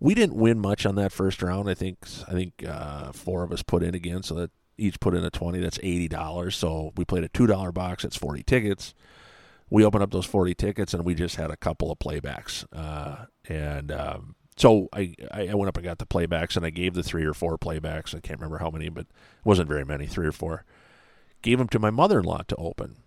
we 0.02 0.16
didn't 0.16 0.36
win 0.36 0.60
much 0.60 0.86
on 0.86 0.96
that 0.96 1.12
first 1.12 1.42
round. 1.44 1.70
I 1.70 1.76
think 1.76 2.00
I 2.28 2.32
think 2.32 2.66
uh, 2.68 3.12
four 3.12 3.44
of 3.44 3.52
us 3.52 3.62
put 3.62 3.84
in 3.84 3.94
again, 3.94 4.24
so 4.24 4.34
that 4.34 4.50
each 4.78 5.00
put 5.00 5.14
in 5.14 5.24
a 5.24 5.30
twenty. 5.30 5.60
That's 5.60 5.80
eighty 5.84 6.08
dollars. 6.08 6.58
So 6.58 6.92
we 6.98 7.06
played 7.06 7.24
a 7.24 7.30
two 7.30 7.46
dollar 7.46 7.72
box. 7.72 8.04
That's 8.04 8.18
forty 8.18 8.42
tickets. 8.42 8.96
We 9.70 9.86
opened 9.86 10.04
up 10.04 10.12
those 10.12 10.26
forty 10.26 10.56
tickets, 10.56 10.96
and 10.96 11.06
we 11.06 11.14
just 11.14 11.36
had 11.36 11.52
a 11.52 11.56
couple 11.56 11.92
of 11.92 12.00
playbacks. 12.00 12.66
Uh, 12.74 13.26
and 13.48 13.92
um, 13.92 14.36
so 14.58 14.90
I 14.94 15.16
I 15.32 15.54
went 15.54 15.70
up 15.70 15.78
and 15.78 15.86
got 15.86 16.00
the 16.00 16.06
playbacks, 16.06 16.56
and 16.56 16.66
I 16.66 16.70
gave 16.70 16.94
the 16.94 17.04
three 17.04 17.26
or 17.26 17.34
four 17.34 17.58
playbacks. 17.58 18.16
I 18.16 18.20
can't 18.20 18.40
remember 18.40 18.60
how 18.60 18.70
many, 18.70 18.90
but 18.90 19.02
it 19.06 19.46
wasn't 19.46 19.70
very 19.70 19.86
many, 19.86 20.08
three 20.08 20.28
or 20.28 20.32
four. 20.32 20.66
Gave 21.42 21.58
them 21.58 21.68
to 21.70 21.80
my 21.80 21.90
mother 21.90 22.20
in 22.20 22.26
law 22.26 22.42
to 22.48 22.56
open, 22.58 22.98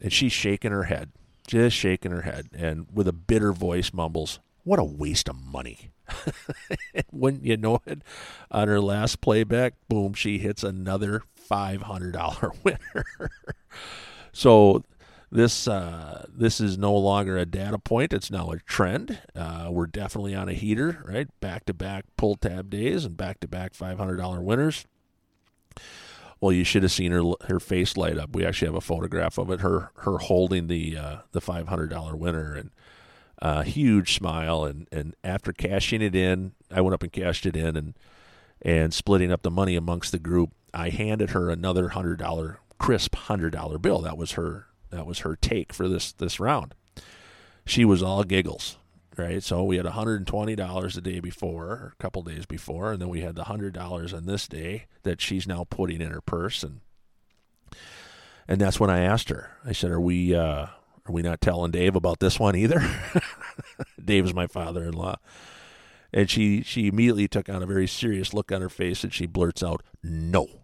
and 0.00 0.12
she's 0.12 0.32
shaking 0.32 0.70
her 0.70 0.84
head, 0.84 1.10
just 1.46 1.76
shaking 1.76 2.12
her 2.12 2.22
head, 2.22 2.48
and 2.52 2.86
with 2.92 3.08
a 3.08 3.12
bitter 3.12 3.52
voice 3.52 3.92
mumbles, 3.92 4.38
What 4.64 4.78
a 4.78 4.84
waste 4.84 5.28
of 5.28 5.36
money. 5.36 5.90
Wouldn't 7.12 7.44
you 7.44 7.56
know 7.56 7.80
it? 7.86 8.02
On 8.50 8.68
her 8.68 8.80
last 8.80 9.20
playback, 9.20 9.74
boom, 9.88 10.14
she 10.14 10.38
hits 10.38 10.62
another 10.62 11.22
$500 11.50 12.52
winner. 12.64 13.30
so 14.32 14.84
this 15.32 15.66
uh, 15.66 16.26
this 16.28 16.60
is 16.60 16.76
no 16.76 16.94
longer 16.94 17.38
a 17.38 17.46
data 17.46 17.78
point; 17.78 18.12
it's 18.12 18.30
now 18.30 18.50
a 18.50 18.58
trend. 18.58 19.18
Uh, 19.34 19.68
we're 19.70 19.86
definitely 19.86 20.34
on 20.34 20.48
a 20.48 20.52
heater, 20.52 21.02
right? 21.08 21.28
Back 21.40 21.64
to 21.66 21.74
back 21.74 22.04
pull 22.18 22.36
tab 22.36 22.68
days 22.68 23.06
and 23.06 23.16
back 23.16 23.40
to 23.40 23.48
back 23.48 23.72
five 23.74 23.96
hundred 23.98 24.16
dollar 24.16 24.42
winners. 24.42 24.84
Well, 26.38 26.52
you 26.52 26.64
should 26.64 26.82
have 26.82 26.92
seen 26.92 27.12
her 27.12 27.22
her 27.46 27.58
face 27.58 27.96
light 27.96 28.18
up. 28.18 28.34
We 28.34 28.44
actually 28.44 28.68
have 28.68 28.74
a 28.74 28.82
photograph 28.82 29.38
of 29.38 29.50
it. 29.50 29.60
Her 29.60 29.90
her 29.96 30.18
holding 30.18 30.66
the 30.66 30.98
uh, 30.98 31.16
the 31.32 31.40
five 31.40 31.68
hundred 31.68 31.88
dollar 31.88 32.14
winner 32.14 32.54
and 32.54 32.70
a 33.38 33.64
huge 33.64 34.14
smile. 34.14 34.64
And 34.64 34.86
and 34.92 35.16
after 35.24 35.54
cashing 35.54 36.02
it 36.02 36.14
in, 36.14 36.52
I 36.70 36.82
went 36.82 36.94
up 36.94 37.02
and 37.02 37.12
cashed 37.12 37.46
it 37.46 37.56
in 37.56 37.74
and 37.76 37.94
and 38.60 38.92
splitting 38.92 39.32
up 39.32 39.42
the 39.42 39.50
money 39.50 39.76
amongst 39.76 40.12
the 40.12 40.18
group. 40.18 40.50
I 40.74 40.90
handed 40.90 41.30
her 41.30 41.48
another 41.48 41.90
hundred 41.90 42.18
dollar 42.18 42.58
crisp 42.78 43.14
hundred 43.14 43.54
dollar 43.54 43.78
bill. 43.78 44.02
That 44.02 44.18
was 44.18 44.32
her 44.32 44.66
that 44.92 45.06
was 45.06 45.20
her 45.20 45.36
take 45.36 45.72
for 45.72 45.88
this 45.88 46.12
this 46.12 46.38
round. 46.38 46.74
She 47.64 47.84
was 47.84 48.02
all 48.02 48.24
giggles, 48.24 48.78
right? 49.16 49.42
So 49.42 49.64
we 49.64 49.76
had 49.76 49.86
$120 49.86 50.94
the 50.94 51.00
day 51.00 51.20
before, 51.20 51.66
or 51.66 51.94
a 51.98 52.02
couple 52.02 52.22
days 52.22 52.44
before, 52.46 52.92
and 52.92 53.00
then 53.00 53.08
we 53.08 53.20
had 53.20 53.36
the 53.36 53.44
$100 53.44 54.14
on 54.14 54.26
this 54.26 54.48
day 54.48 54.86
that 55.04 55.20
she's 55.20 55.46
now 55.46 55.64
putting 55.68 56.00
in 56.00 56.10
her 56.10 56.20
purse 56.20 56.62
and 56.62 56.80
and 58.48 58.60
that's 58.60 58.80
when 58.80 58.90
I 58.90 59.00
asked 59.00 59.28
her. 59.28 59.56
I 59.64 59.72
said, 59.72 59.90
"Are 59.90 60.00
we 60.00 60.34
uh, 60.34 60.66
are 60.66 61.12
we 61.12 61.22
not 61.22 61.40
telling 61.40 61.70
Dave 61.70 61.96
about 61.96 62.20
this 62.20 62.38
one 62.38 62.56
either?" 62.56 62.82
Dave's 64.04 64.34
my 64.34 64.46
father-in-law. 64.46 65.16
And 66.12 66.28
she 66.28 66.62
she 66.62 66.88
immediately 66.88 67.28
took 67.28 67.48
on 67.48 67.62
a 67.62 67.66
very 67.66 67.86
serious 67.86 68.34
look 68.34 68.52
on 68.52 68.60
her 68.60 68.68
face 68.68 69.04
and 69.04 69.12
she 69.12 69.26
blurts 69.26 69.62
out, 69.62 69.82
"No." 70.02 70.61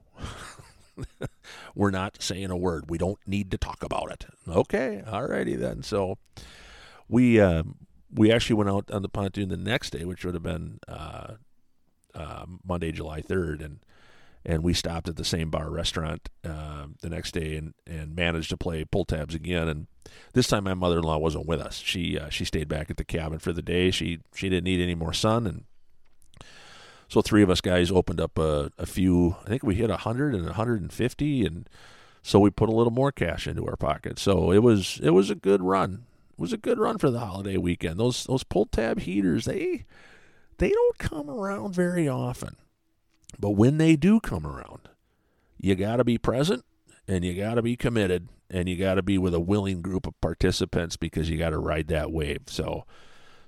We're 1.74 1.90
not 1.90 2.22
saying 2.22 2.50
a 2.50 2.56
word. 2.56 2.90
We 2.90 2.98
don't 2.98 3.18
need 3.26 3.50
to 3.52 3.58
talk 3.58 3.82
about 3.82 4.10
it. 4.12 4.26
Okay, 4.48 5.02
all 5.06 5.26
righty 5.26 5.56
then. 5.56 5.82
So 5.82 6.18
we 7.08 7.40
uh, 7.40 7.64
we 8.12 8.32
actually 8.32 8.56
went 8.56 8.70
out 8.70 8.90
on 8.90 9.02
the 9.02 9.08
pontoon 9.08 9.48
the 9.48 9.56
next 9.56 9.90
day, 9.90 10.04
which 10.04 10.24
would 10.24 10.34
have 10.34 10.42
been 10.42 10.80
uh, 10.88 11.34
uh, 12.14 12.46
Monday, 12.66 12.92
July 12.92 13.20
third, 13.20 13.62
and 13.62 13.80
and 14.44 14.62
we 14.62 14.72
stopped 14.72 15.08
at 15.08 15.16
the 15.16 15.24
same 15.24 15.50
bar 15.50 15.70
restaurant 15.70 16.28
uh, 16.44 16.86
the 17.02 17.10
next 17.10 17.32
day 17.32 17.56
and, 17.56 17.74
and 17.86 18.14
managed 18.14 18.50
to 18.50 18.56
play 18.56 18.84
pull 18.84 19.04
tabs 19.04 19.34
again. 19.34 19.68
And 19.68 19.86
this 20.32 20.46
time, 20.46 20.64
my 20.64 20.74
mother 20.74 20.98
in 20.98 21.04
law 21.04 21.18
wasn't 21.18 21.46
with 21.46 21.60
us. 21.60 21.78
She 21.78 22.18
uh, 22.18 22.28
she 22.30 22.44
stayed 22.44 22.68
back 22.68 22.90
at 22.90 22.96
the 22.96 23.04
cabin 23.04 23.38
for 23.38 23.52
the 23.52 23.62
day. 23.62 23.90
She 23.90 24.20
she 24.34 24.48
didn't 24.48 24.64
need 24.64 24.80
any 24.80 24.94
more 24.94 25.12
sun, 25.12 25.46
and 25.46 25.64
so 27.08 27.22
three 27.22 27.42
of 27.42 27.50
us 27.50 27.60
guys 27.60 27.90
opened 27.90 28.20
up 28.20 28.38
a, 28.38 28.70
a 28.78 28.86
few. 28.86 29.36
I 29.44 29.48
think 29.48 29.62
we 29.62 29.74
hit 29.74 29.90
a 29.90 29.96
hundred 29.96 30.34
and 30.34 30.48
a 30.48 30.52
hundred 30.52 30.82
and 30.82 30.92
fifty, 30.92 31.44
and 31.44 31.68
so 32.22 32.38
we 32.38 32.50
put 32.50 32.68
a 32.68 32.74
little 32.74 32.92
more 32.92 33.10
cash 33.10 33.46
into 33.46 33.66
our 33.66 33.76
pocket. 33.76 34.18
So 34.18 34.52
it 34.52 34.62
was 34.62 35.00
it 35.02 35.10
was 35.10 35.30
a 35.30 35.34
good 35.34 35.62
run. 35.62 36.04
It 36.32 36.40
was 36.40 36.52
a 36.52 36.58
good 36.58 36.78
run 36.78 36.98
for 36.98 37.10
the 37.10 37.20
holiday 37.20 37.56
weekend. 37.56 37.98
Those 37.98 38.24
those 38.24 38.44
pull 38.44 38.66
tab 38.66 39.00
heaters 39.00 39.46
they 39.46 39.86
they 40.58 40.68
don't 40.68 40.98
come 40.98 41.30
around 41.30 41.74
very 41.74 42.06
often, 42.06 42.56
but 43.38 43.50
when 43.50 43.78
they 43.78 43.96
do 43.96 44.20
come 44.20 44.46
around, 44.46 44.88
you 45.56 45.74
got 45.74 45.96
to 45.96 46.04
be 46.04 46.18
present 46.18 46.64
and 47.06 47.24
you 47.24 47.34
got 47.34 47.54
to 47.54 47.62
be 47.62 47.76
committed 47.76 48.28
and 48.50 48.68
you 48.68 48.76
got 48.76 48.94
to 48.94 49.02
be 49.02 49.16
with 49.16 49.34
a 49.34 49.40
willing 49.40 49.80
group 49.80 50.06
of 50.06 50.20
participants 50.20 50.96
because 50.96 51.30
you 51.30 51.38
got 51.38 51.50
to 51.50 51.58
ride 51.58 51.88
that 51.88 52.12
wave. 52.12 52.42
So 52.46 52.84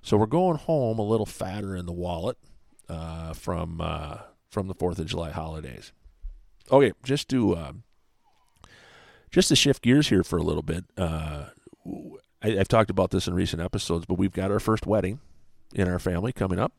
so 0.00 0.16
we're 0.16 0.26
going 0.26 0.56
home 0.56 0.98
a 0.98 1.06
little 1.06 1.26
fatter 1.26 1.76
in 1.76 1.84
the 1.84 1.92
wallet 1.92 2.38
uh, 2.90 3.32
from 3.32 3.80
uh, 3.80 4.18
from 4.50 4.66
the 4.66 4.74
Fourth 4.74 4.98
of 4.98 5.06
July 5.06 5.30
holidays. 5.30 5.92
Okay, 6.70 6.92
just 7.04 7.28
to 7.30 7.54
uh, 7.54 7.72
just 9.30 9.48
to 9.48 9.56
shift 9.56 9.82
gears 9.82 10.08
here 10.08 10.24
for 10.24 10.38
a 10.38 10.42
little 10.42 10.62
bit. 10.62 10.84
Uh, 10.96 11.46
I, 12.42 12.50
have 12.50 12.68
talked 12.68 12.90
about 12.90 13.10
this 13.10 13.26
in 13.26 13.34
recent 13.34 13.62
episodes, 13.62 14.06
but 14.06 14.18
we've 14.18 14.32
got 14.32 14.50
our 14.50 14.60
first 14.60 14.86
wedding 14.86 15.20
in 15.74 15.88
our 15.88 15.98
family 15.98 16.32
coming 16.32 16.58
up 16.58 16.72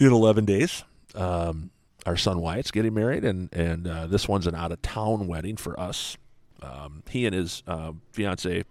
in 0.00 0.12
11 0.12 0.44
days. 0.44 0.84
Um, 1.14 1.70
our 2.04 2.16
son 2.16 2.40
Wyatt's 2.40 2.70
getting 2.70 2.94
married, 2.94 3.24
and 3.24 3.52
and 3.52 3.86
uh, 3.86 4.06
this 4.06 4.28
one's 4.28 4.46
an 4.46 4.54
out 4.54 4.72
of 4.72 4.82
town 4.82 5.26
wedding 5.26 5.56
for 5.56 5.78
us. 5.78 6.16
Um, 6.62 7.02
he 7.08 7.26
and 7.26 7.34
his 7.34 7.62
uh, 7.66 7.92
fiance 8.12 8.64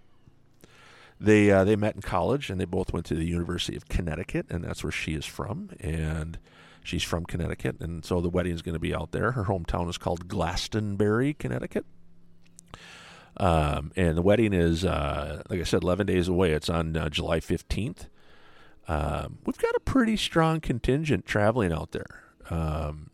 they 1.20 1.52
uh, 1.52 1.64
they 1.64 1.76
met 1.76 1.96
in 1.96 2.02
college 2.02 2.50
and 2.50 2.60
they 2.60 2.66
both 2.66 2.92
went 2.94 3.06
to 3.08 3.16
the 3.16 3.26
University 3.26 3.76
of 3.78 3.88
Connecticut 3.88 4.48
and 4.50 4.64
that's 4.64 4.84
where 4.84 4.92
she 4.92 5.14
is 5.14 5.26
from 5.26 5.70
and 5.80 6.38
she's 6.84 7.04
from 7.04 7.26
Connecticut 7.26 7.78
and 7.80 8.04
so 8.04 8.22
the 8.22 8.30
wedding 8.30 8.54
is 8.54 8.62
going 8.62 8.74
to 8.74 8.80
be 8.80 8.94
out 8.94 9.12
there. 9.12 9.32
Her 9.32 9.46
hometown 9.46 9.90
is 9.90 9.98
called 9.98 10.28
Glastonbury, 10.28 11.34
Connecticut. 11.34 11.86
Um, 13.38 13.92
and 13.96 14.18
the 14.18 14.22
wedding 14.22 14.54
is, 14.54 14.86
uh, 14.86 15.44
like 15.50 15.60
I 15.60 15.64
said, 15.64 15.84
11 15.84 16.08
days 16.08 16.28
away. 16.28 16.52
It's 16.52 16.70
on 16.70 16.96
uh, 16.96 17.10
July 17.10 17.40
15th. 17.40 18.08
Um, 18.88 19.40
we've 19.46 19.58
got 19.58 19.76
a 19.76 19.80
pretty 19.80 20.16
strong 20.16 20.62
contingent 20.62 21.26
traveling 21.26 21.74
out 21.74 21.92
there 21.92 22.24
um, 22.50 23.10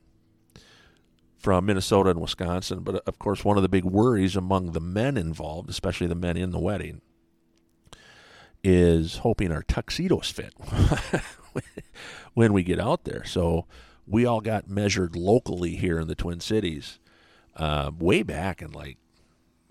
from 1.38 1.65
Minnesota 1.65 2.12
and 2.12 2.22
Wisconsin. 2.22 2.81
But 2.81 2.96
of 3.08 3.17
course, 3.20 3.43
one 3.43 3.58
of 3.58 3.63
the 3.63 3.70
big 3.70 3.86
worries 3.86 4.36
among 4.36 4.74
the 4.74 4.81
men 4.81 5.17
involved, 5.17 5.70
especially 5.70 6.08
the 6.08 6.15
men 6.15 6.38
in 6.38 6.51
the 6.51 6.60
wedding, 6.60 7.01
is 8.63 9.17
hoping 9.17 9.51
our 9.51 9.63
tuxedos 9.63 10.29
fit 10.31 10.53
when 12.33 12.53
we 12.53 12.63
get 12.63 12.79
out 12.79 13.03
there. 13.03 13.23
So 13.23 13.65
we 14.07 14.25
all 14.25 14.41
got 14.41 14.69
measured 14.69 15.15
locally 15.15 15.75
here 15.75 15.99
in 15.99 16.07
the 16.07 16.15
Twin 16.15 16.39
Cities 16.39 16.99
uh, 17.55 17.91
way 17.97 18.23
back 18.23 18.61
in 18.61 18.71
like, 18.71 18.97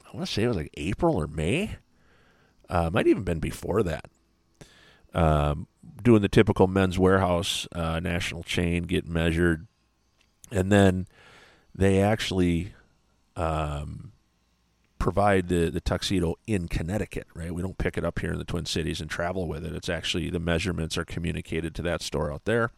I 0.07 0.17
want 0.17 0.27
to 0.27 0.33
say 0.33 0.43
it 0.45 0.49
was 0.49 0.57
like 0.57 0.75
April 0.77 1.17
or 1.17 1.27
May. 1.27 1.77
Uh, 2.69 2.91
might 2.93 3.07
even 3.07 3.25
been 3.25 3.41
before 3.41 3.83
that. 3.83 4.07
Um, 5.13 5.67
doing 6.03 6.23
the 6.23 6.29
typical 6.29 6.67
Men's 6.67 6.97
Wearhouse 6.97 7.67
uh, 7.73 8.01
national 8.01 8.45
chain, 8.45 8.85
get 8.85 9.07
measured. 9.07 9.67
And 10.53 10.71
then 10.71 11.07
they 11.75 12.01
actually 12.01 12.75
um, 13.37 14.10
provide 15.01 15.49
the, 15.49 15.71
the 15.71 15.81
tuxedo 15.81 16.37
in 16.47 16.69
Connecticut, 16.69 17.27
right? 17.35 17.53
We 17.53 17.63
don't 17.63 17.79
pick 17.79 17.99
it 17.99 18.05
up 18.05 18.21
here 18.21 18.33
in 18.33 18.39
the 18.39 18.45
Twin 18.45 18.67
Cities 18.67 19.01
and 19.01 19.11
travel 19.11 19.49
with 19.49 19.65
it. 19.65 19.75
It's 19.75 19.89
actually 19.89 20.31
the 20.31 20.39
measurements 20.39 20.97
are 20.97 21.05
communicated 21.05 21.75
to 21.77 21.83
that 21.83 22.03
store 22.03 22.33
out 22.33 22.45
there. 22.45 22.71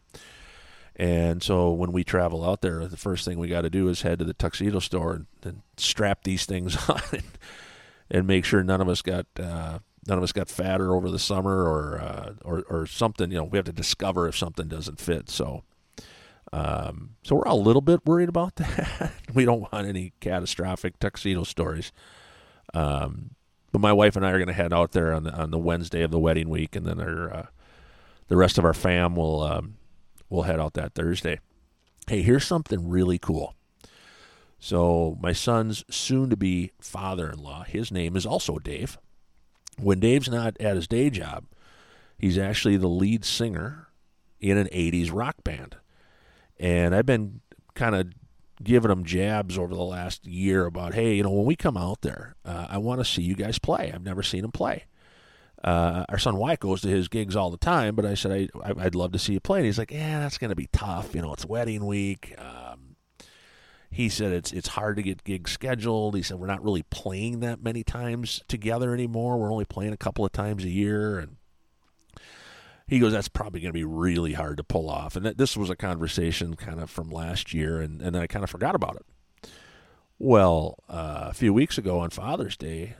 And 0.96 1.42
so 1.42 1.70
when 1.72 1.90
we 1.92 2.04
travel 2.04 2.48
out 2.48 2.62
there, 2.62 2.86
the 2.86 2.96
first 2.96 3.24
thing 3.24 3.38
we 3.38 3.48
got 3.48 3.62
to 3.62 3.70
do 3.70 3.88
is 3.88 4.02
head 4.02 4.20
to 4.20 4.24
the 4.24 4.34
tuxedo 4.34 4.78
store 4.78 5.14
and, 5.14 5.26
and 5.42 5.62
strap 5.76 6.22
these 6.22 6.46
things 6.46 6.76
on 6.88 7.00
and, 7.12 7.22
and, 8.10 8.26
make 8.26 8.44
sure 8.44 8.62
none 8.62 8.80
of 8.80 8.88
us 8.88 9.02
got 9.02 9.26
uh, 9.38 9.78
none 10.06 10.18
of 10.18 10.24
us 10.24 10.32
got 10.32 10.48
fatter 10.48 10.94
over 10.94 11.10
the 11.10 11.18
summer 11.18 11.64
or, 11.64 11.98
uh, 11.98 12.34
or 12.44 12.62
or 12.68 12.86
something. 12.86 13.30
You 13.30 13.38
know, 13.38 13.44
we 13.44 13.56
have 13.58 13.64
to 13.64 13.72
discover 13.72 14.28
if 14.28 14.36
something 14.36 14.68
doesn't 14.68 15.00
fit. 15.00 15.28
So. 15.28 15.64
Um, 16.52 17.16
so 17.22 17.36
we're 17.36 17.42
a 17.44 17.54
little 17.54 17.80
bit 17.80 18.04
worried 18.04 18.28
about 18.28 18.56
that. 18.56 19.12
we 19.34 19.44
don't 19.44 19.72
want 19.72 19.86
any 19.86 20.12
catastrophic 20.20 20.98
tuxedo 20.98 21.44
stories. 21.44 21.92
Um, 22.74 23.30
but 23.72 23.80
my 23.80 23.92
wife 23.92 24.16
and 24.16 24.24
I 24.24 24.30
are 24.30 24.38
going 24.38 24.48
to 24.48 24.52
head 24.52 24.72
out 24.72 24.92
there 24.92 25.14
on 25.14 25.24
the 25.24 25.32
on 25.32 25.50
the 25.50 25.58
Wednesday 25.58 26.02
of 26.02 26.10
the 26.10 26.18
wedding 26.18 26.50
week, 26.50 26.76
and 26.76 26.86
then 26.86 27.00
our, 27.00 27.34
uh, 27.34 27.46
the 28.28 28.36
rest 28.36 28.58
of 28.58 28.64
our 28.64 28.74
fam 28.74 29.16
will 29.16 29.42
um, 29.42 29.76
will 30.28 30.42
head 30.42 30.60
out 30.60 30.74
that 30.74 30.94
Thursday. 30.94 31.40
Hey, 32.06 32.20
here's 32.20 32.44
something 32.44 32.88
really 32.88 33.18
cool. 33.18 33.54
So 34.58 35.18
my 35.20 35.32
son's 35.32 35.84
soon-to-be 35.90 36.70
father-in-law, 36.80 37.64
his 37.64 37.90
name 37.90 38.14
is 38.14 38.24
also 38.24 38.58
Dave. 38.58 38.96
When 39.76 39.98
Dave's 39.98 40.28
not 40.28 40.56
at 40.60 40.76
his 40.76 40.86
day 40.86 41.10
job, 41.10 41.46
he's 42.16 42.38
actually 42.38 42.76
the 42.76 42.88
lead 42.88 43.24
singer 43.24 43.88
in 44.38 44.58
an 44.58 44.68
'80s 44.68 45.10
rock 45.12 45.36
band, 45.42 45.76
and 46.58 46.94
I've 46.94 47.06
been 47.06 47.40
kind 47.74 47.94
of 47.94 48.08
giving 48.62 48.88
them 48.88 49.04
jabs 49.04 49.58
over 49.58 49.74
the 49.74 49.82
last 49.82 50.26
year 50.26 50.66
about, 50.66 50.94
hey, 50.94 51.14
you 51.14 51.22
know, 51.22 51.30
when 51.30 51.46
we 51.46 51.56
come 51.56 51.76
out 51.76 52.02
there, 52.02 52.36
uh, 52.44 52.66
I 52.70 52.78
want 52.78 53.00
to 53.00 53.04
see 53.04 53.22
you 53.22 53.34
guys 53.34 53.58
play. 53.58 53.90
I've 53.92 54.04
never 54.04 54.22
seen 54.22 54.42
them 54.42 54.52
play. 54.52 54.84
Uh, 55.64 56.04
our 56.08 56.18
son 56.18 56.36
Wyatt 56.36 56.60
goes 56.60 56.80
to 56.82 56.88
his 56.88 57.08
gigs 57.08 57.36
all 57.36 57.50
the 57.50 57.56
time, 57.56 57.94
but 57.94 58.04
I 58.04 58.14
said 58.14 58.50
I, 58.64 58.72
would 58.72 58.94
love 58.94 59.12
to 59.12 59.18
see 59.18 59.34
you 59.34 59.40
play. 59.40 59.60
And 59.60 59.66
he's 59.66 59.78
like, 59.78 59.92
yeah, 59.92 60.18
that's 60.20 60.38
going 60.38 60.50
to 60.50 60.56
be 60.56 60.68
tough. 60.72 61.14
You 61.14 61.22
know, 61.22 61.32
it's 61.32 61.46
wedding 61.46 61.86
week. 61.86 62.34
Um, 62.38 62.96
he 63.92 64.08
said 64.08 64.32
it's 64.32 64.52
it's 64.52 64.68
hard 64.68 64.96
to 64.96 65.02
get 65.02 65.22
gigs 65.22 65.52
scheduled. 65.52 66.16
He 66.16 66.22
said 66.22 66.38
we're 66.38 66.46
not 66.46 66.64
really 66.64 66.82
playing 66.84 67.40
that 67.40 67.62
many 67.62 67.84
times 67.84 68.42
together 68.48 68.94
anymore. 68.94 69.38
We're 69.38 69.52
only 69.52 69.66
playing 69.66 69.92
a 69.92 69.98
couple 69.98 70.24
of 70.24 70.32
times 70.32 70.64
a 70.64 70.70
year, 70.70 71.18
and 71.18 71.36
he 72.92 72.98
goes, 72.98 73.12
that's 73.12 73.28
probably 73.28 73.58
going 73.58 73.70
to 73.70 73.78
be 73.78 73.84
really 73.84 74.34
hard 74.34 74.58
to 74.58 74.62
pull 74.62 74.90
off. 74.90 75.16
And 75.16 75.24
that, 75.24 75.38
this 75.38 75.56
was 75.56 75.70
a 75.70 75.74
conversation 75.74 76.56
kind 76.56 76.78
of 76.78 76.90
from 76.90 77.08
last 77.08 77.54
year, 77.54 77.80
and, 77.80 78.02
and 78.02 78.14
then 78.14 78.20
I 78.20 78.26
kind 78.26 78.44
of 78.44 78.50
forgot 78.50 78.74
about 78.74 78.96
it. 78.96 79.48
Well, 80.18 80.76
uh, 80.90 81.28
a 81.30 81.32
few 81.32 81.54
weeks 81.54 81.78
ago 81.78 82.00
on 82.00 82.10
Father's 82.10 82.54
Day, 82.54 82.96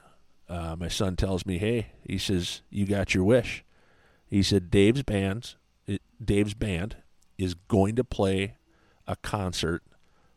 uh, 0.49 0.77
my 0.79 0.89
son 0.89 1.15
tells 1.15 1.45
me, 1.45 1.59
hey, 1.59 1.89
he 2.07 2.17
says, 2.17 2.63
you 2.71 2.87
got 2.87 3.13
your 3.13 3.25
wish. 3.25 3.65
He 4.27 4.43
said 4.43 4.71
Dave's 4.71 5.03
band, 5.03 5.57
Dave's 6.25 6.55
band, 6.55 6.97
is 7.37 7.53
going 7.53 7.95
to 7.97 8.03
play 8.03 8.57
a 9.07 9.17
concert 9.17 9.83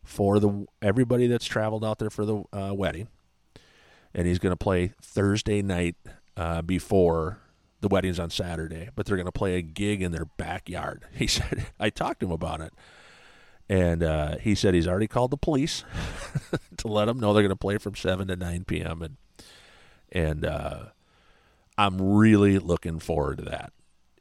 for 0.03 0.37
the 0.37 0.65
everybody 0.81 1.27
that's 1.27 1.45
traveled 1.45 1.85
out 1.85 1.99
there 1.99 2.09
for 2.09 2.25
the 2.25 2.43
uh, 2.51 2.73
wedding, 2.73 3.07
and 4.13 4.27
he's 4.27 4.39
going 4.39 4.51
to 4.51 4.57
play 4.57 4.91
Thursday 5.01 5.61
night 5.61 5.95
uh, 6.35 6.61
before 6.61 7.39
the 7.81 7.87
wedding's 7.87 8.19
on 8.19 8.29
Saturday. 8.29 8.89
But 8.95 9.05
they're 9.05 9.17
going 9.17 9.25
to 9.25 9.31
play 9.31 9.55
a 9.55 9.61
gig 9.61 10.01
in 10.01 10.11
their 10.11 10.25
backyard. 10.25 11.05
He 11.13 11.27
said 11.27 11.67
I 11.79 11.89
talked 11.89 12.19
to 12.21 12.27
him 12.27 12.31
about 12.31 12.61
it, 12.61 12.73
and 13.69 14.03
uh, 14.03 14.37
he 14.37 14.55
said 14.55 14.73
he's 14.73 14.87
already 14.87 15.07
called 15.07 15.31
the 15.31 15.37
police 15.37 15.83
to 16.77 16.87
let 16.87 17.05
them 17.05 17.19
know 17.19 17.33
they're 17.33 17.43
going 17.43 17.49
to 17.49 17.55
play 17.55 17.77
from 17.77 17.95
seven 17.95 18.27
to 18.27 18.35
nine 18.35 18.63
p.m. 18.65 19.01
and 19.01 19.17
and 20.11 20.45
uh, 20.45 20.85
I'm 21.77 22.01
really 22.01 22.57
looking 22.59 22.99
forward 22.99 23.39
to 23.39 23.43
that. 23.45 23.73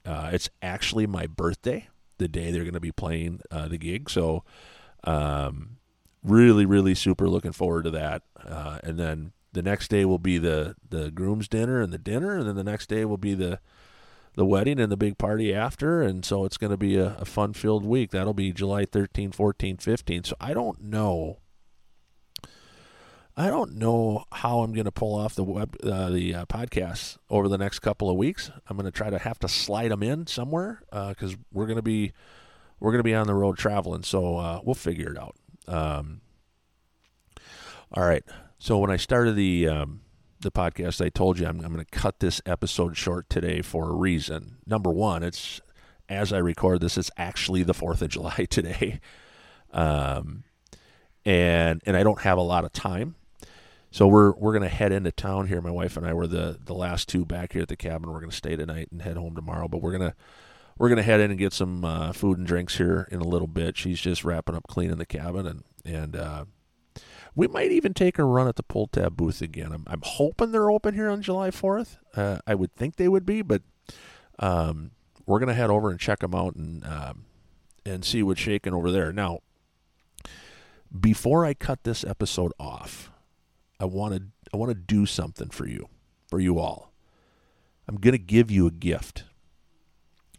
Uh, 0.04 0.30
it's 0.32 0.50
actually 0.60 1.06
my 1.06 1.26
birthday, 1.26 1.88
the 2.18 2.28
day 2.28 2.50
they're 2.50 2.62
going 2.62 2.74
to 2.74 2.80
be 2.80 2.92
playing 2.92 3.40
uh, 3.50 3.68
the 3.68 3.78
gig. 3.78 4.10
So, 4.10 4.44
um, 5.04 5.76
really, 6.22 6.66
really 6.66 6.94
super 6.94 7.28
looking 7.28 7.52
forward 7.52 7.84
to 7.84 7.90
that. 7.92 8.22
Uh, 8.44 8.78
and 8.82 8.98
then 8.98 9.32
the 9.54 9.62
next 9.62 9.88
day 9.88 10.04
will 10.04 10.18
be 10.18 10.38
the 10.38 10.76
the 10.88 11.10
groom's 11.10 11.48
dinner 11.48 11.80
and 11.80 11.92
the 11.92 11.98
dinner, 11.98 12.36
and 12.36 12.46
then 12.46 12.56
the 12.56 12.64
next 12.64 12.88
day 12.88 13.04
will 13.04 13.16
be 13.16 13.34
the 13.34 13.60
the 14.34 14.44
wedding 14.44 14.80
and 14.80 14.90
the 14.90 14.96
big 14.96 15.16
party 15.16 15.54
after. 15.54 16.02
And 16.02 16.24
so 16.24 16.44
it's 16.44 16.56
going 16.56 16.72
to 16.72 16.76
be 16.76 16.96
a, 16.96 17.16
a 17.18 17.24
fun 17.24 17.52
filled 17.52 17.84
week. 17.84 18.10
That'll 18.10 18.34
be 18.34 18.52
July 18.52 18.84
13, 18.84 19.30
14, 19.30 19.76
15. 19.76 20.24
So 20.24 20.36
I 20.40 20.52
don't 20.52 20.82
know 20.82 21.38
I 23.36 23.48
don't 23.48 23.74
know 23.74 24.24
how 24.30 24.60
I'm 24.60 24.72
going 24.72 24.84
to 24.84 24.92
pull 24.92 25.14
off 25.14 25.34
the 25.34 25.42
web 25.42 25.76
uh, 25.82 26.10
the 26.10 26.34
uh, 26.34 26.46
podcasts 26.46 27.18
over 27.28 27.48
the 27.48 27.58
next 27.58 27.80
couple 27.80 28.08
of 28.08 28.16
weeks. 28.16 28.50
I'm 28.68 28.76
going 28.76 28.90
to 28.90 28.92
try 28.92 29.10
to 29.10 29.18
have 29.18 29.40
to 29.40 29.48
slide 29.48 29.90
them 29.90 30.02
in 30.04 30.28
somewhere 30.28 30.82
because 30.90 31.34
uh, 31.34 31.38
we're 31.52 31.66
going 31.66 31.76
to 31.76 31.82
be 31.82 32.12
we're 32.78 32.92
going 32.92 33.00
to 33.00 33.04
be 33.04 33.14
on 33.14 33.26
the 33.26 33.34
road 33.34 33.58
traveling. 33.58 34.04
So 34.04 34.36
uh, 34.36 34.60
we'll 34.62 34.74
figure 34.74 35.10
it 35.10 35.18
out. 35.18 35.36
Um, 35.66 36.20
all 37.92 38.04
right. 38.04 38.22
So 38.64 38.78
when 38.78 38.90
I 38.90 38.96
started 38.96 39.36
the 39.36 39.68
um, 39.68 40.00
the 40.40 40.50
podcast, 40.50 41.04
I 41.04 41.10
told 41.10 41.38
you 41.38 41.46
I'm, 41.46 41.60
I'm 41.60 41.70
going 41.70 41.84
to 41.84 41.90
cut 41.90 42.20
this 42.20 42.40
episode 42.46 42.96
short 42.96 43.28
today 43.28 43.60
for 43.60 43.90
a 43.90 43.94
reason. 43.94 44.56
Number 44.66 44.90
one, 44.90 45.22
it's 45.22 45.60
as 46.08 46.32
I 46.32 46.38
record 46.38 46.80
this, 46.80 46.96
it's 46.96 47.10
actually 47.18 47.62
the 47.62 47.74
Fourth 47.74 48.00
of 48.00 48.08
July 48.16 48.46
today, 48.48 49.00
um, 49.70 50.44
and 51.26 51.82
and 51.84 51.94
I 51.94 52.02
don't 52.02 52.22
have 52.22 52.38
a 52.38 52.42
lot 52.42 52.64
of 52.64 52.72
time 52.72 53.16
so 53.94 54.08
we're 54.08 54.32
we're 54.32 54.52
gonna 54.54 54.68
head 54.68 54.90
into 54.90 55.12
town 55.12 55.46
here. 55.46 55.60
My 55.60 55.70
wife 55.70 55.96
and 55.96 56.04
I 56.04 56.14
were 56.14 56.26
the 56.26 56.58
the 56.64 56.74
last 56.74 57.06
two 57.06 57.24
back 57.24 57.52
here 57.52 57.62
at 57.62 57.68
the 57.68 57.76
cabin. 57.76 58.10
We're 58.10 58.18
gonna 58.18 58.32
stay 58.32 58.56
tonight 58.56 58.88
and 58.90 59.02
head 59.02 59.16
home 59.16 59.36
tomorrow. 59.36 59.68
But 59.68 59.82
we're 59.82 59.92
gonna 59.92 60.16
we're 60.78 60.88
gonna 60.88 61.02
head 61.02 61.20
in 61.20 61.30
and 61.30 61.38
get 61.38 61.52
some 61.52 61.84
uh, 61.84 62.12
food 62.12 62.38
and 62.38 62.46
drinks 62.46 62.78
here 62.78 63.06
in 63.12 63.20
a 63.20 63.28
little 63.28 63.46
bit. 63.46 63.76
She's 63.76 64.00
just 64.00 64.24
wrapping 64.24 64.56
up 64.56 64.66
cleaning 64.66 64.96
the 64.96 65.06
cabin 65.06 65.46
and 65.46 65.62
and 65.84 66.16
uh, 66.16 66.44
we 67.34 67.48
might 67.48 67.72
even 67.72 67.94
take 67.94 68.18
a 68.18 68.24
run 68.24 68.48
at 68.48 68.56
the 68.56 68.62
pull 68.62 68.86
tab 68.86 69.16
booth 69.16 69.42
again. 69.42 69.72
I'm 69.72 69.84
I'm 69.86 70.02
hoping 70.02 70.52
they're 70.52 70.70
open 70.70 70.94
here 70.94 71.08
on 71.08 71.22
July 71.22 71.50
4th. 71.50 71.98
Uh, 72.14 72.38
I 72.46 72.54
would 72.54 72.74
think 72.74 72.96
they 72.96 73.08
would 73.08 73.26
be, 73.26 73.42
but 73.42 73.62
um, 74.38 74.92
we're 75.26 75.40
gonna 75.40 75.54
head 75.54 75.70
over 75.70 75.90
and 75.90 75.98
check 75.98 76.20
them 76.20 76.34
out 76.34 76.54
and 76.54 76.84
um, 76.84 77.24
and 77.84 78.04
see 78.04 78.22
what's 78.22 78.40
shaking 78.40 78.74
over 78.74 78.90
there. 78.90 79.12
Now, 79.12 79.40
before 80.98 81.44
I 81.44 81.54
cut 81.54 81.84
this 81.84 82.04
episode 82.04 82.52
off. 82.58 83.10
I 83.80 83.86
want 83.86 84.14
to 84.14 84.22
I 84.52 84.56
want 84.56 84.70
to 84.70 84.74
do 84.74 85.04
something 85.04 85.50
for 85.50 85.66
you, 85.66 85.88
for 86.28 86.40
you 86.40 86.58
all. 86.58 86.92
I'm 87.88 87.96
going 87.96 88.12
to 88.12 88.18
give 88.18 88.50
you 88.50 88.66
a 88.66 88.70
gift. 88.70 89.24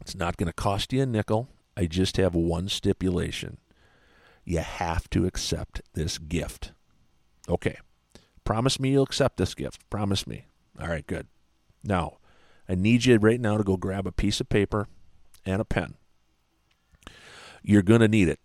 It's 0.01 0.15
not 0.15 0.37
going 0.37 0.47
to 0.47 0.53
cost 0.53 0.93
you 0.93 1.01
a 1.01 1.05
nickel. 1.05 1.49
I 1.77 1.85
just 1.85 2.17
have 2.17 2.33
one 2.33 2.69
stipulation. 2.69 3.57
You 4.45 4.59
have 4.59 5.09
to 5.11 5.25
accept 5.25 5.81
this 5.93 6.17
gift. 6.17 6.71
Okay. 7.49 7.77
Promise 8.43 8.79
me 8.79 8.91
you'll 8.91 9.03
accept 9.03 9.37
this 9.37 9.53
gift. 9.53 9.89
Promise 9.89 10.27
me. 10.27 10.45
All 10.79 10.87
right, 10.87 11.05
good. 11.05 11.27
Now, 11.83 12.17
I 12.67 12.75
need 12.75 13.05
you 13.05 13.17
right 13.17 13.39
now 13.39 13.57
to 13.57 13.63
go 13.63 13.77
grab 13.77 14.07
a 14.07 14.11
piece 14.11 14.39
of 14.39 14.49
paper 14.49 14.87
and 15.45 15.61
a 15.61 15.65
pen. 15.65 15.95
You're 17.63 17.81
going 17.81 18.01
to 18.01 18.07
need 18.07 18.27
it. 18.27 18.39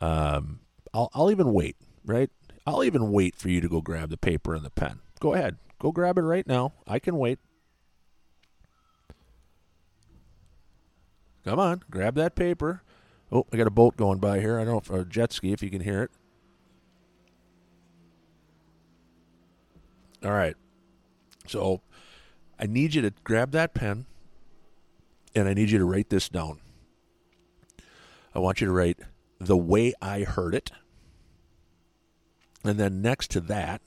Um, 0.00 0.60
I'll, 0.94 1.10
I'll 1.14 1.30
even 1.30 1.52
wait, 1.52 1.76
right? 2.04 2.30
I'll 2.66 2.84
even 2.84 3.12
wait 3.12 3.36
for 3.36 3.48
you 3.48 3.60
to 3.60 3.68
go 3.68 3.80
grab 3.80 4.10
the 4.10 4.16
paper 4.16 4.54
and 4.54 4.64
the 4.64 4.70
pen. 4.70 5.00
Go 5.20 5.34
ahead. 5.34 5.56
Go 5.80 5.92
grab 5.92 6.18
it 6.18 6.22
right 6.22 6.46
now. 6.46 6.72
I 6.86 6.98
can 6.98 7.16
wait. 7.16 7.38
Come 11.44 11.58
on, 11.58 11.82
grab 11.90 12.14
that 12.16 12.34
paper. 12.34 12.82
Oh, 13.32 13.46
I 13.52 13.56
got 13.56 13.66
a 13.66 13.70
boat 13.70 13.96
going 13.96 14.18
by 14.18 14.40
here. 14.40 14.58
I 14.58 14.64
don't 14.64 14.72
know 14.88 14.96
if 14.96 15.02
a 15.02 15.04
jet 15.04 15.32
ski 15.32 15.52
if 15.52 15.62
you 15.62 15.70
can 15.70 15.80
hear 15.80 16.02
it. 16.02 16.10
All 20.24 20.32
right. 20.32 20.56
So 21.46 21.80
I 22.58 22.66
need 22.66 22.94
you 22.94 23.02
to 23.02 23.12
grab 23.24 23.52
that 23.52 23.74
pen 23.74 24.06
and 25.34 25.48
I 25.48 25.54
need 25.54 25.70
you 25.70 25.78
to 25.78 25.84
write 25.84 26.10
this 26.10 26.28
down. 26.28 26.60
I 28.34 28.38
want 28.40 28.60
you 28.60 28.66
to 28.66 28.72
write 28.72 28.98
the 29.38 29.56
way 29.56 29.94
I 30.02 30.24
heard 30.24 30.54
it. 30.54 30.72
And 32.64 32.78
then 32.78 33.00
next 33.00 33.30
to 33.32 33.40
that, 33.42 33.80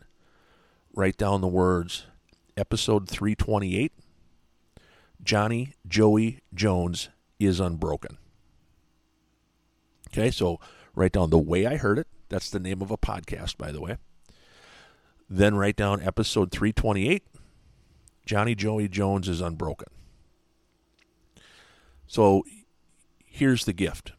write 0.94 1.18
down 1.18 1.42
the 1.42 1.48
words 1.48 2.06
episode 2.58 3.10
328 3.10 3.92
Johnny 5.24 5.74
Joey 5.88 6.40
Jones 6.54 7.10
is 7.40 7.60
unbroken. 7.60 8.18
Okay, 10.10 10.32
so 10.32 10.60
write 10.96 11.14
down 11.14 11.30
the 11.30 11.38
way 11.38 11.66
I 11.66 11.78
heard 11.78 12.00
it. 12.00 12.08
That's 12.30 12.50
the 12.50 12.60
name 12.60 12.82
of 12.82 12.92
a 12.92 12.98
podcast, 12.98 13.58
by 13.58 13.72
the 13.72 13.82
way. 13.82 13.98
Then 15.34 15.56
write 15.56 15.78
down 15.78 16.02
episode 16.02 16.52
328 16.52 17.24
Johnny 18.26 18.54
Joey 18.54 18.90
Jones 18.90 19.30
is 19.30 19.40
unbroken. 19.40 19.88
So 22.06 22.44
here's 23.24 23.64
the 23.64 23.72
gift. 23.72 24.12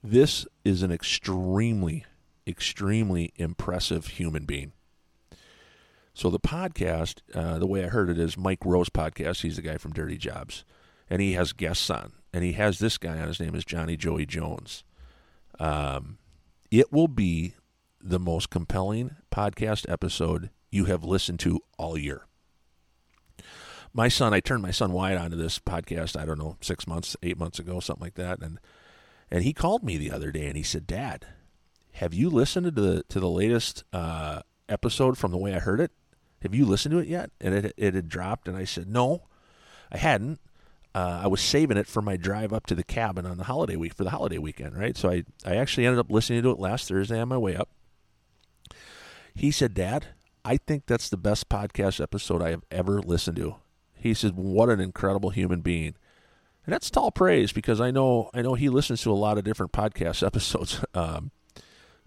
This 0.00 0.46
is 0.64 0.84
an 0.84 0.92
extremely 0.92 2.04
extremely 2.46 3.32
impressive 3.34 4.06
human 4.06 4.44
being. 4.44 4.70
So 6.14 6.30
the 6.30 6.38
podcast, 6.38 7.18
uh, 7.34 7.58
the 7.58 7.66
way 7.66 7.84
I 7.84 7.88
heard 7.88 8.08
it 8.08 8.18
is 8.18 8.38
Mike 8.38 8.64
Rowe's 8.64 8.90
podcast. 8.90 9.42
He's 9.42 9.56
the 9.56 9.62
guy 9.62 9.76
from 9.76 9.92
Dirty 9.92 10.18
Jobs, 10.18 10.64
and 11.10 11.20
he 11.20 11.32
has 11.32 11.52
guests 11.52 11.90
on, 11.90 12.12
and 12.32 12.44
he 12.44 12.52
has 12.52 12.78
this 12.78 12.96
guy 12.96 13.18
on. 13.18 13.26
His 13.26 13.40
name 13.40 13.56
is 13.56 13.64
Johnny 13.64 13.96
Joey 13.96 14.26
Jones. 14.26 14.84
Um, 15.58 16.18
it 16.70 16.92
will 16.92 17.08
be 17.08 17.54
the 18.02 18.18
most 18.18 18.50
compelling 18.50 19.16
podcast 19.30 19.90
episode 19.90 20.50
you 20.70 20.86
have 20.86 21.04
listened 21.04 21.40
to 21.40 21.60
all 21.78 21.96
year. 21.96 22.26
My 23.94 24.08
son, 24.08 24.32
I 24.32 24.40
turned 24.40 24.62
my 24.62 24.70
son 24.70 24.92
Wyatt 24.92 25.18
onto 25.18 25.36
this 25.36 25.58
podcast. 25.58 26.18
I 26.18 26.24
don't 26.24 26.38
know, 26.38 26.56
six 26.60 26.86
months, 26.86 27.16
eight 27.22 27.38
months 27.38 27.58
ago, 27.58 27.78
something 27.78 28.04
like 28.04 28.14
that, 28.14 28.40
and 28.40 28.58
and 29.30 29.44
he 29.44 29.52
called 29.52 29.82
me 29.82 29.96
the 29.96 30.10
other 30.10 30.32
day 30.32 30.46
and 30.46 30.56
he 30.56 30.62
said, 30.62 30.86
"Dad, 30.86 31.26
have 31.92 32.14
you 32.14 32.30
listened 32.30 32.64
to 32.64 32.70
the 32.70 33.02
to 33.08 33.20
the 33.20 33.28
latest 33.28 33.84
uh, 33.92 34.40
episode 34.68 35.18
from 35.18 35.30
the 35.30 35.38
way 35.38 35.54
I 35.54 35.58
heard 35.58 35.80
it? 35.80 35.92
Have 36.42 36.54
you 36.54 36.64
listened 36.64 36.92
to 36.92 36.98
it 36.98 37.08
yet? 37.08 37.30
And 37.40 37.54
it 37.54 37.74
it 37.76 37.94
had 37.94 38.08
dropped, 38.08 38.48
and 38.48 38.56
I 38.56 38.64
said 38.64 38.88
no, 38.88 39.24
I 39.90 39.98
hadn't. 39.98 40.40
Uh, 40.94 41.22
I 41.24 41.26
was 41.26 41.40
saving 41.40 41.78
it 41.78 41.86
for 41.86 42.02
my 42.02 42.16
drive 42.18 42.52
up 42.52 42.66
to 42.66 42.74
the 42.74 42.84
cabin 42.84 43.24
on 43.24 43.38
the 43.38 43.44
holiday 43.44 43.76
week 43.76 43.94
for 43.94 44.04
the 44.04 44.10
holiday 44.10 44.38
weekend, 44.38 44.76
right? 44.76 44.96
So 44.96 45.10
I 45.10 45.24
I 45.44 45.56
actually 45.56 45.86
ended 45.86 46.00
up 46.00 46.10
listening 46.10 46.42
to 46.42 46.50
it 46.50 46.58
last 46.58 46.88
Thursday 46.88 47.20
on 47.20 47.28
my 47.28 47.38
way 47.38 47.56
up. 47.56 47.68
He 49.34 49.50
said, 49.50 49.74
"Dad, 49.74 50.06
I 50.44 50.56
think 50.56 50.86
that's 50.86 51.08
the 51.08 51.16
best 51.16 51.48
podcast 51.48 52.00
episode 52.00 52.42
I 52.42 52.50
have 52.50 52.64
ever 52.70 53.00
listened 53.00 53.36
to." 53.38 53.56
He 53.94 54.14
said, 54.14 54.36
"What 54.36 54.68
an 54.68 54.80
incredible 54.80 55.30
human 55.30 55.60
being." 55.60 55.94
And 56.64 56.72
that's 56.72 56.90
tall 56.90 57.10
praise 57.10 57.52
because 57.52 57.80
I 57.80 57.90
know 57.90 58.30
I 58.34 58.42
know 58.42 58.54
he 58.54 58.68
listens 58.68 59.02
to 59.02 59.10
a 59.10 59.14
lot 59.14 59.38
of 59.38 59.44
different 59.44 59.72
podcast 59.72 60.24
episodes. 60.26 60.84
Um, 60.94 61.30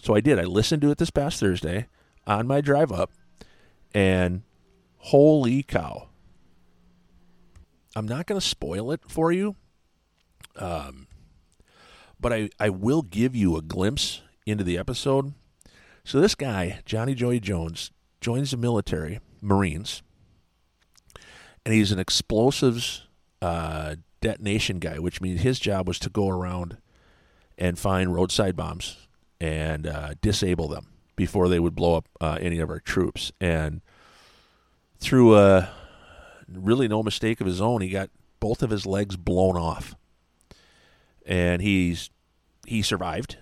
so 0.01 0.15
I 0.15 0.21
did. 0.21 0.39
I 0.39 0.43
listened 0.43 0.81
to 0.83 0.91
it 0.91 0.97
this 0.97 1.09
past 1.09 1.39
Thursday 1.39 1.87
on 2.27 2.47
my 2.47 2.61
drive 2.61 2.91
up, 2.91 3.11
and 3.93 4.43
holy 4.97 5.63
cow. 5.63 6.09
I'm 7.95 8.07
not 8.07 8.25
going 8.25 8.39
to 8.39 8.45
spoil 8.45 8.91
it 8.91 9.01
for 9.07 9.31
you, 9.31 9.55
um, 10.57 11.07
but 12.19 12.33
I, 12.33 12.49
I 12.59 12.69
will 12.69 13.01
give 13.01 13.35
you 13.35 13.55
a 13.55 13.61
glimpse 13.61 14.21
into 14.45 14.65
the 14.65 14.77
episode. 14.77 15.33
So, 16.05 16.21
this 16.21 16.35
guy, 16.35 16.81
Johnny 16.85 17.15
Joey 17.15 17.39
Jones, 17.39 17.89
joins 18.21 18.51
the 18.51 18.57
military, 18.57 19.21
Marines, 19.41 20.03
and 21.65 21.73
he's 21.73 21.91
an 21.91 21.97
explosives 21.97 23.07
uh, 23.41 23.95
detonation 24.21 24.77
guy, 24.77 24.99
which 24.99 25.19
means 25.19 25.41
his 25.41 25.59
job 25.59 25.87
was 25.87 25.97
to 25.97 26.11
go 26.11 26.29
around 26.29 26.77
and 27.57 27.79
find 27.79 28.13
roadside 28.13 28.55
bombs 28.55 29.07
and 29.41 29.87
uh, 29.87 30.13
disable 30.21 30.67
them 30.67 30.85
before 31.15 31.49
they 31.49 31.59
would 31.59 31.73
blow 31.73 31.95
up 31.95 32.07
uh, 32.21 32.37
any 32.39 32.59
of 32.59 32.69
our 32.69 32.79
troops. 32.79 33.31
And 33.41 33.81
through 34.99 35.33
uh, 35.33 35.67
really 36.47 36.87
no 36.87 37.01
mistake 37.01 37.41
of 37.41 37.47
his 37.47 37.59
own, 37.59 37.81
he 37.81 37.89
got 37.89 38.11
both 38.39 38.61
of 38.61 38.69
his 38.69 38.85
legs 38.85 39.17
blown 39.17 39.57
off, 39.57 39.95
and 41.25 41.63
he's 41.63 42.11
he 42.67 42.83
survived. 42.83 43.37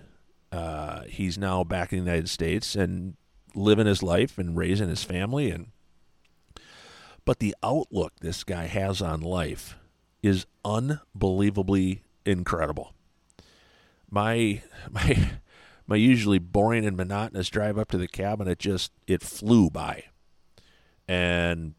Uh, 0.54 1.02
he's 1.08 1.36
now 1.36 1.64
back 1.64 1.92
in 1.92 1.98
the 1.98 2.04
United 2.04 2.28
States 2.28 2.76
and 2.76 3.16
living 3.56 3.86
his 3.86 4.04
life 4.04 4.38
and 4.38 4.56
raising 4.56 4.88
his 4.88 5.02
family 5.02 5.50
and 5.50 5.66
but 7.24 7.40
the 7.40 7.56
outlook 7.62 8.12
this 8.20 8.44
guy 8.44 8.66
has 8.66 9.00
on 9.02 9.20
life 9.20 9.76
is 10.22 10.46
unbelievably 10.64 12.02
incredible. 12.24 12.92
My 14.08 14.62
my 14.90 15.30
my 15.86 15.96
usually 15.96 16.38
boring 16.38 16.86
and 16.86 16.96
monotonous 16.96 17.48
drive 17.48 17.78
up 17.78 17.90
to 17.90 17.98
the 17.98 18.08
cabin 18.08 18.46
it 18.46 18.58
just 18.58 18.92
it 19.06 19.22
flew 19.22 19.70
by. 19.70 20.04
And 21.08 21.74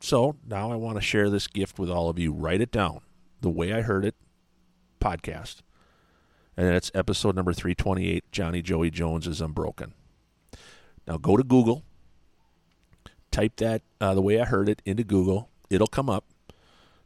so 0.00 0.36
now 0.46 0.70
I 0.70 0.76
want 0.76 0.96
to 0.96 1.02
share 1.02 1.30
this 1.30 1.46
gift 1.46 1.78
with 1.78 1.90
all 1.90 2.08
of 2.10 2.18
you. 2.18 2.32
Write 2.32 2.60
it 2.60 2.70
down. 2.70 3.00
The 3.40 3.50
way 3.50 3.72
I 3.72 3.80
heard 3.82 4.04
it 4.04 4.16
podcast. 5.00 5.62
And 6.58 6.74
it's 6.74 6.90
episode 6.92 7.36
number 7.36 7.52
328 7.52 8.32
Johnny 8.32 8.62
Joey 8.62 8.90
Jones 8.90 9.28
is 9.28 9.40
Unbroken. 9.40 9.94
Now 11.06 11.16
go 11.16 11.36
to 11.36 11.44
Google, 11.44 11.84
type 13.30 13.54
that 13.58 13.82
uh, 14.00 14.12
the 14.14 14.20
way 14.20 14.40
I 14.40 14.44
heard 14.44 14.68
it 14.68 14.82
into 14.84 15.04
Google. 15.04 15.50
It'll 15.70 15.86
come 15.86 16.10
up. 16.10 16.24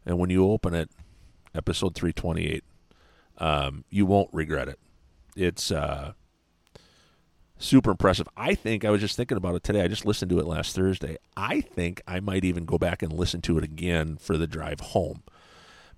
And 0.07 0.19
when 0.19 0.31
you 0.31 0.51
open 0.51 0.73
it, 0.73 0.89
episode 1.55 1.95
328, 1.95 2.65
um, 3.37 3.85
you 3.91 4.07
won't 4.07 4.31
regret 4.33 4.69
it. 4.69 4.79
It's 5.37 5.71
uh, 5.71 6.15
super 7.59 7.91
impressive. 7.91 8.29
I 8.35 8.55
think 8.55 8.87
I 8.87 8.91
was 8.91 9.03
just 9.03 9.19
thinking 9.19 9.37
about 9.37 9.55
it 9.55 9.65
today. 9.65 9.83
I 9.83 9.89
just 9.89 10.07
listened 10.07 10.31
to 10.31 10.39
it 10.39 10.47
last 10.47 10.75
Thursday. 10.75 11.19
I 11.37 11.61
think 11.61 12.01
I 12.07 12.21
might 12.21 12.47
even 12.47 12.65
go 12.65 12.79
back 12.79 13.03
and 13.03 13.13
listen 13.13 13.43
to 13.43 13.59
it 13.59 13.65
again 13.65 14.17
for 14.17 14.39
the 14.39 14.47
drive 14.47 14.81
home 14.81 15.25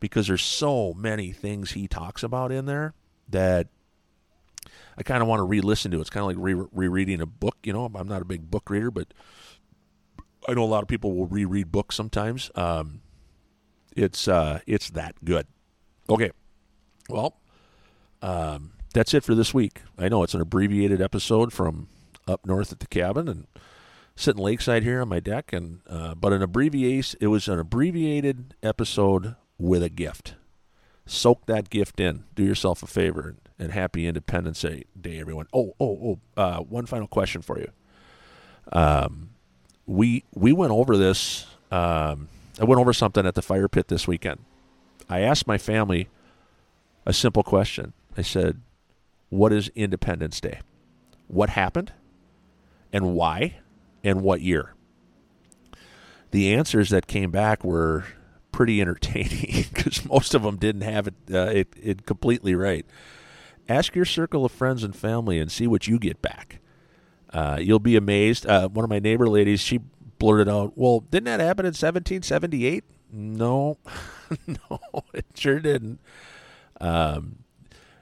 because 0.00 0.26
there's 0.26 0.42
so 0.42 0.92
many 0.92 1.30
things 1.30 1.70
he 1.70 1.86
talks 1.86 2.24
about 2.24 2.50
in 2.50 2.66
there 2.66 2.94
that 3.28 3.68
I 4.96 5.02
kind 5.02 5.22
of 5.22 5.28
want 5.28 5.40
to 5.40 5.44
re-listen 5.44 5.90
to. 5.90 6.00
It's 6.00 6.10
kind 6.10 6.22
of 6.22 6.28
like 6.28 6.56
re- 6.56 6.68
rereading 6.72 7.20
a 7.20 7.26
book. 7.26 7.56
You 7.64 7.72
know, 7.72 7.84
I'm 7.94 8.08
not 8.08 8.22
a 8.22 8.26
big 8.26 8.50
book 8.50 8.70
reader, 8.70 8.90
but 8.90 9.12
I 10.48 10.54
know 10.54 10.64
a 10.64 10.66
lot 10.66 10.82
of 10.82 10.88
people 10.88 11.14
will 11.14 11.26
reread 11.26 11.72
books 11.72 11.96
sometimes. 11.96 12.50
Um, 12.54 13.00
it's 13.96 14.28
uh, 14.28 14.60
it's 14.66 14.90
that 14.90 15.16
good. 15.24 15.46
Okay, 16.08 16.30
well, 17.08 17.40
um, 18.22 18.72
that's 18.92 19.14
it 19.14 19.24
for 19.24 19.34
this 19.34 19.54
week. 19.54 19.82
I 19.98 20.08
know 20.08 20.22
it's 20.22 20.34
an 20.34 20.40
abbreviated 20.40 21.00
episode 21.00 21.52
from 21.52 21.88
up 22.28 22.46
north 22.46 22.72
at 22.72 22.80
the 22.80 22.86
cabin 22.86 23.28
and 23.28 23.46
sitting 24.16 24.42
lakeside 24.42 24.82
here 24.82 25.00
on 25.00 25.08
my 25.08 25.20
deck, 25.20 25.52
and 25.52 25.80
uh, 25.88 26.14
but 26.14 26.32
an 26.32 26.42
abbreviation. 26.42 27.18
It 27.20 27.28
was 27.28 27.48
an 27.48 27.58
abbreviated 27.58 28.54
episode 28.62 29.36
with 29.58 29.82
a 29.82 29.88
gift. 29.88 30.34
Soak 31.06 31.46
that 31.46 31.70
gift 31.70 32.00
in. 32.00 32.24
Do 32.34 32.42
yourself 32.42 32.82
a 32.82 32.86
favor 32.86 33.36
and, 33.58 33.72
happy 33.72 34.06
Independence 34.06 34.62
Day, 34.62 34.84
everyone. 35.20 35.46
Oh, 35.52 35.74
oh, 35.78 36.18
oh! 36.36 36.40
Uh, 36.40 36.58
one 36.60 36.86
final 36.86 37.06
question 37.06 37.42
for 37.42 37.58
you. 37.58 37.70
Um, 38.72 39.30
we 39.86 40.24
we 40.34 40.52
went 40.52 40.72
over 40.72 40.96
this. 40.96 41.46
Um, 41.70 42.28
I 42.60 42.64
went 42.64 42.80
over 42.80 42.92
something 42.92 43.26
at 43.26 43.34
the 43.34 43.42
fire 43.42 43.68
pit 43.68 43.88
this 43.88 44.08
weekend. 44.08 44.40
I 45.08 45.20
asked 45.20 45.46
my 45.46 45.58
family 45.58 46.08
a 47.04 47.12
simple 47.12 47.42
question. 47.42 47.92
I 48.16 48.22
said, 48.22 48.60
"What 49.28 49.52
is 49.52 49.70
Independence 49.74 50.40
Day? 50.40 50.60
What 51.28 51.50
happened, 51.50 51.92
and 52.92 53.14
why, 53.14 53.58
and 54.02 54.22
what 54.22 54.40
year?" 54.40 54.74
The 56.30 56.54
answers 56.54 56.90
that 56.90 57.06
came 57.06 57.30
back 57.30 57.62
were 57.62 58.06
pretty 58.54 58.80
entertaining 58.80 59.64
because 59.74 60.04
most 60.04 60.32
of 60.32 60.44
them 60.44 60.56
didn't 60.56 60.82
have 60.82 61.08
it, 61.08 61.14
uh, 61.32 61.46
it, 61.46 61.74
it 61.82 62.06
completely 62.06 62.54
right. 62.54 62.86
Ask 63.68 63.96
your 63.96 64.04
circle 64.04 64.44
of 64.44 64.52
friends 64.52 64.84
and 64.84 64.94
family 64.94 65.40
and 65.40 65.50
see 65.50 65.66
what 65.66 65.88
you 65.88 65.98
get 65.98 66.22
back. 66.22 66.60
Uh, 67.30 67.58
you'll 67.60 67.80
be 67.80 67.96
amazed. 67.96 68.46
Uh, 68.46 68.68
one 68.68 68.84
of 68.84 68.90
my 68.90 69.00
neighbor 69.00 69.28
ladies, 69.28 69.60
she 69.60 69.78
blurted 70.18 70.48
out, 70.48 70.74
"Well, 70.76 71.00
didn't 71.00 71.24
that 71.24 71.40
happen 71.40 71.64
in 71.64 71.70
1778?" 71.70 72.84
No, 73.10 73.78
no, 74.46 74.78
it 75.12 75.26
sure 75.34 75.58
didn't. 75.58 75.98
Um, 76.80 77.38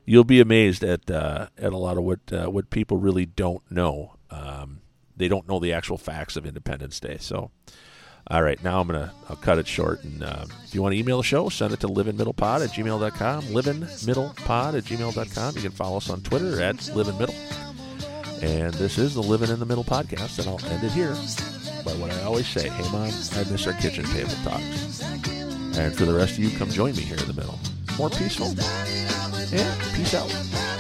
you'll 0.05 0.25
be 0.25 0.41
amazed 0.41 0.85
at 0.85 1.11
uh, 1.11 1.47
at 1.57 1.73
a 1.73 1.79
lot 1.79 1.97
of 1.97 2.05
what 2.05 2.21
uh, 2.31 2.51
what 2.51 2.69
people 2.69 2.99
really 2.99 3.25
don't 3.25 3.63
know. 3.71 4.17
Um, 4.31 4.83
they 5.17 5.29
don't 5.29 5.49
know 5.49 5.59
the 5.59 5.73
actual 5.73 5.97
facts 5.97 6.37
of 6.37 6.45
Independence 6.45 7.01
Day. 7.01 7.17
So, 7.19 7.53
all 8.29 8.43
right, 8.43 8.63
now 8.63 8.81
I'm 8.81 8.87
gonna 8.87 9.13
I'll 9.29 9.37
cut 9.37 9.59
it 9.59 9.67
short. 9.67 10.05
And 10.05 10.23
uh, 10.23 10.45
if 10.65 10.75
you 10.75 10.83
want 10.83 10.95
to 10.95 10.99
email 10.99 11.19
the 11.19 11.23
show, 11.25 11.49
send 11.49 11.75
it 11.75 11.81
to 11.81 11.89
livingmiddlepod 11.89 12.65
at 12.65 12.71
gmail.com. 12.71 13.43
Livingmiddlepod 13.45 14.75
at 14.79 14.85
gmail.com. 14.85 15.57
You 15.57 15.63
can 15.63 15.73
follow 15.73 15.97
us 15.97 16.09
on 16.09 16.21
Twitter 16.23 16.61
at 16.63 16.77
livingmiddle. 16.77 17.35
And 18.43 18.75
this 18.75 18.99
is 18.99 19.15
the 19.15 19.23
Living 19.23 19.51
in 19.51 19.61
the 19.61 19.67
Middle 19.67 19.85
podcast, 19.85 20.41
and 20.41 20.49
I'll 20.49 20.73
end 20.73 20.83
it 20.83 20.91
here 20.91 21.15
by 21.85 21.93
what 21.93 22.11
I 22.11 22.23
always 22.25 22.49
say 22.49 22.69
Hey, 22.69 22.83
Mom, 22.91 23.03
I 23.03 23.45
miss 23.51 23.67
our 23.69 23.73
kitchen 23.75 24.05
table 24.07 24.35
talks. 24.43 25.01
And 25.79 25.95
for 25.97 26.07
the 26.07 26.15
rest 26.15 26.33
of 26.33 26.39
you, 26.41 26.51
come 26.59 26.69
join 26.69 26.97
me 26.97 27.03
here 27.03 27.19
in 27.19 27.27
the 27.27 27.35
middle. 27.35 27.59
More 27.99 28.11
peaceful. 28.11 28.49
And 28.49 29.95
peace 29.95 30.15
out. 30.15 30.72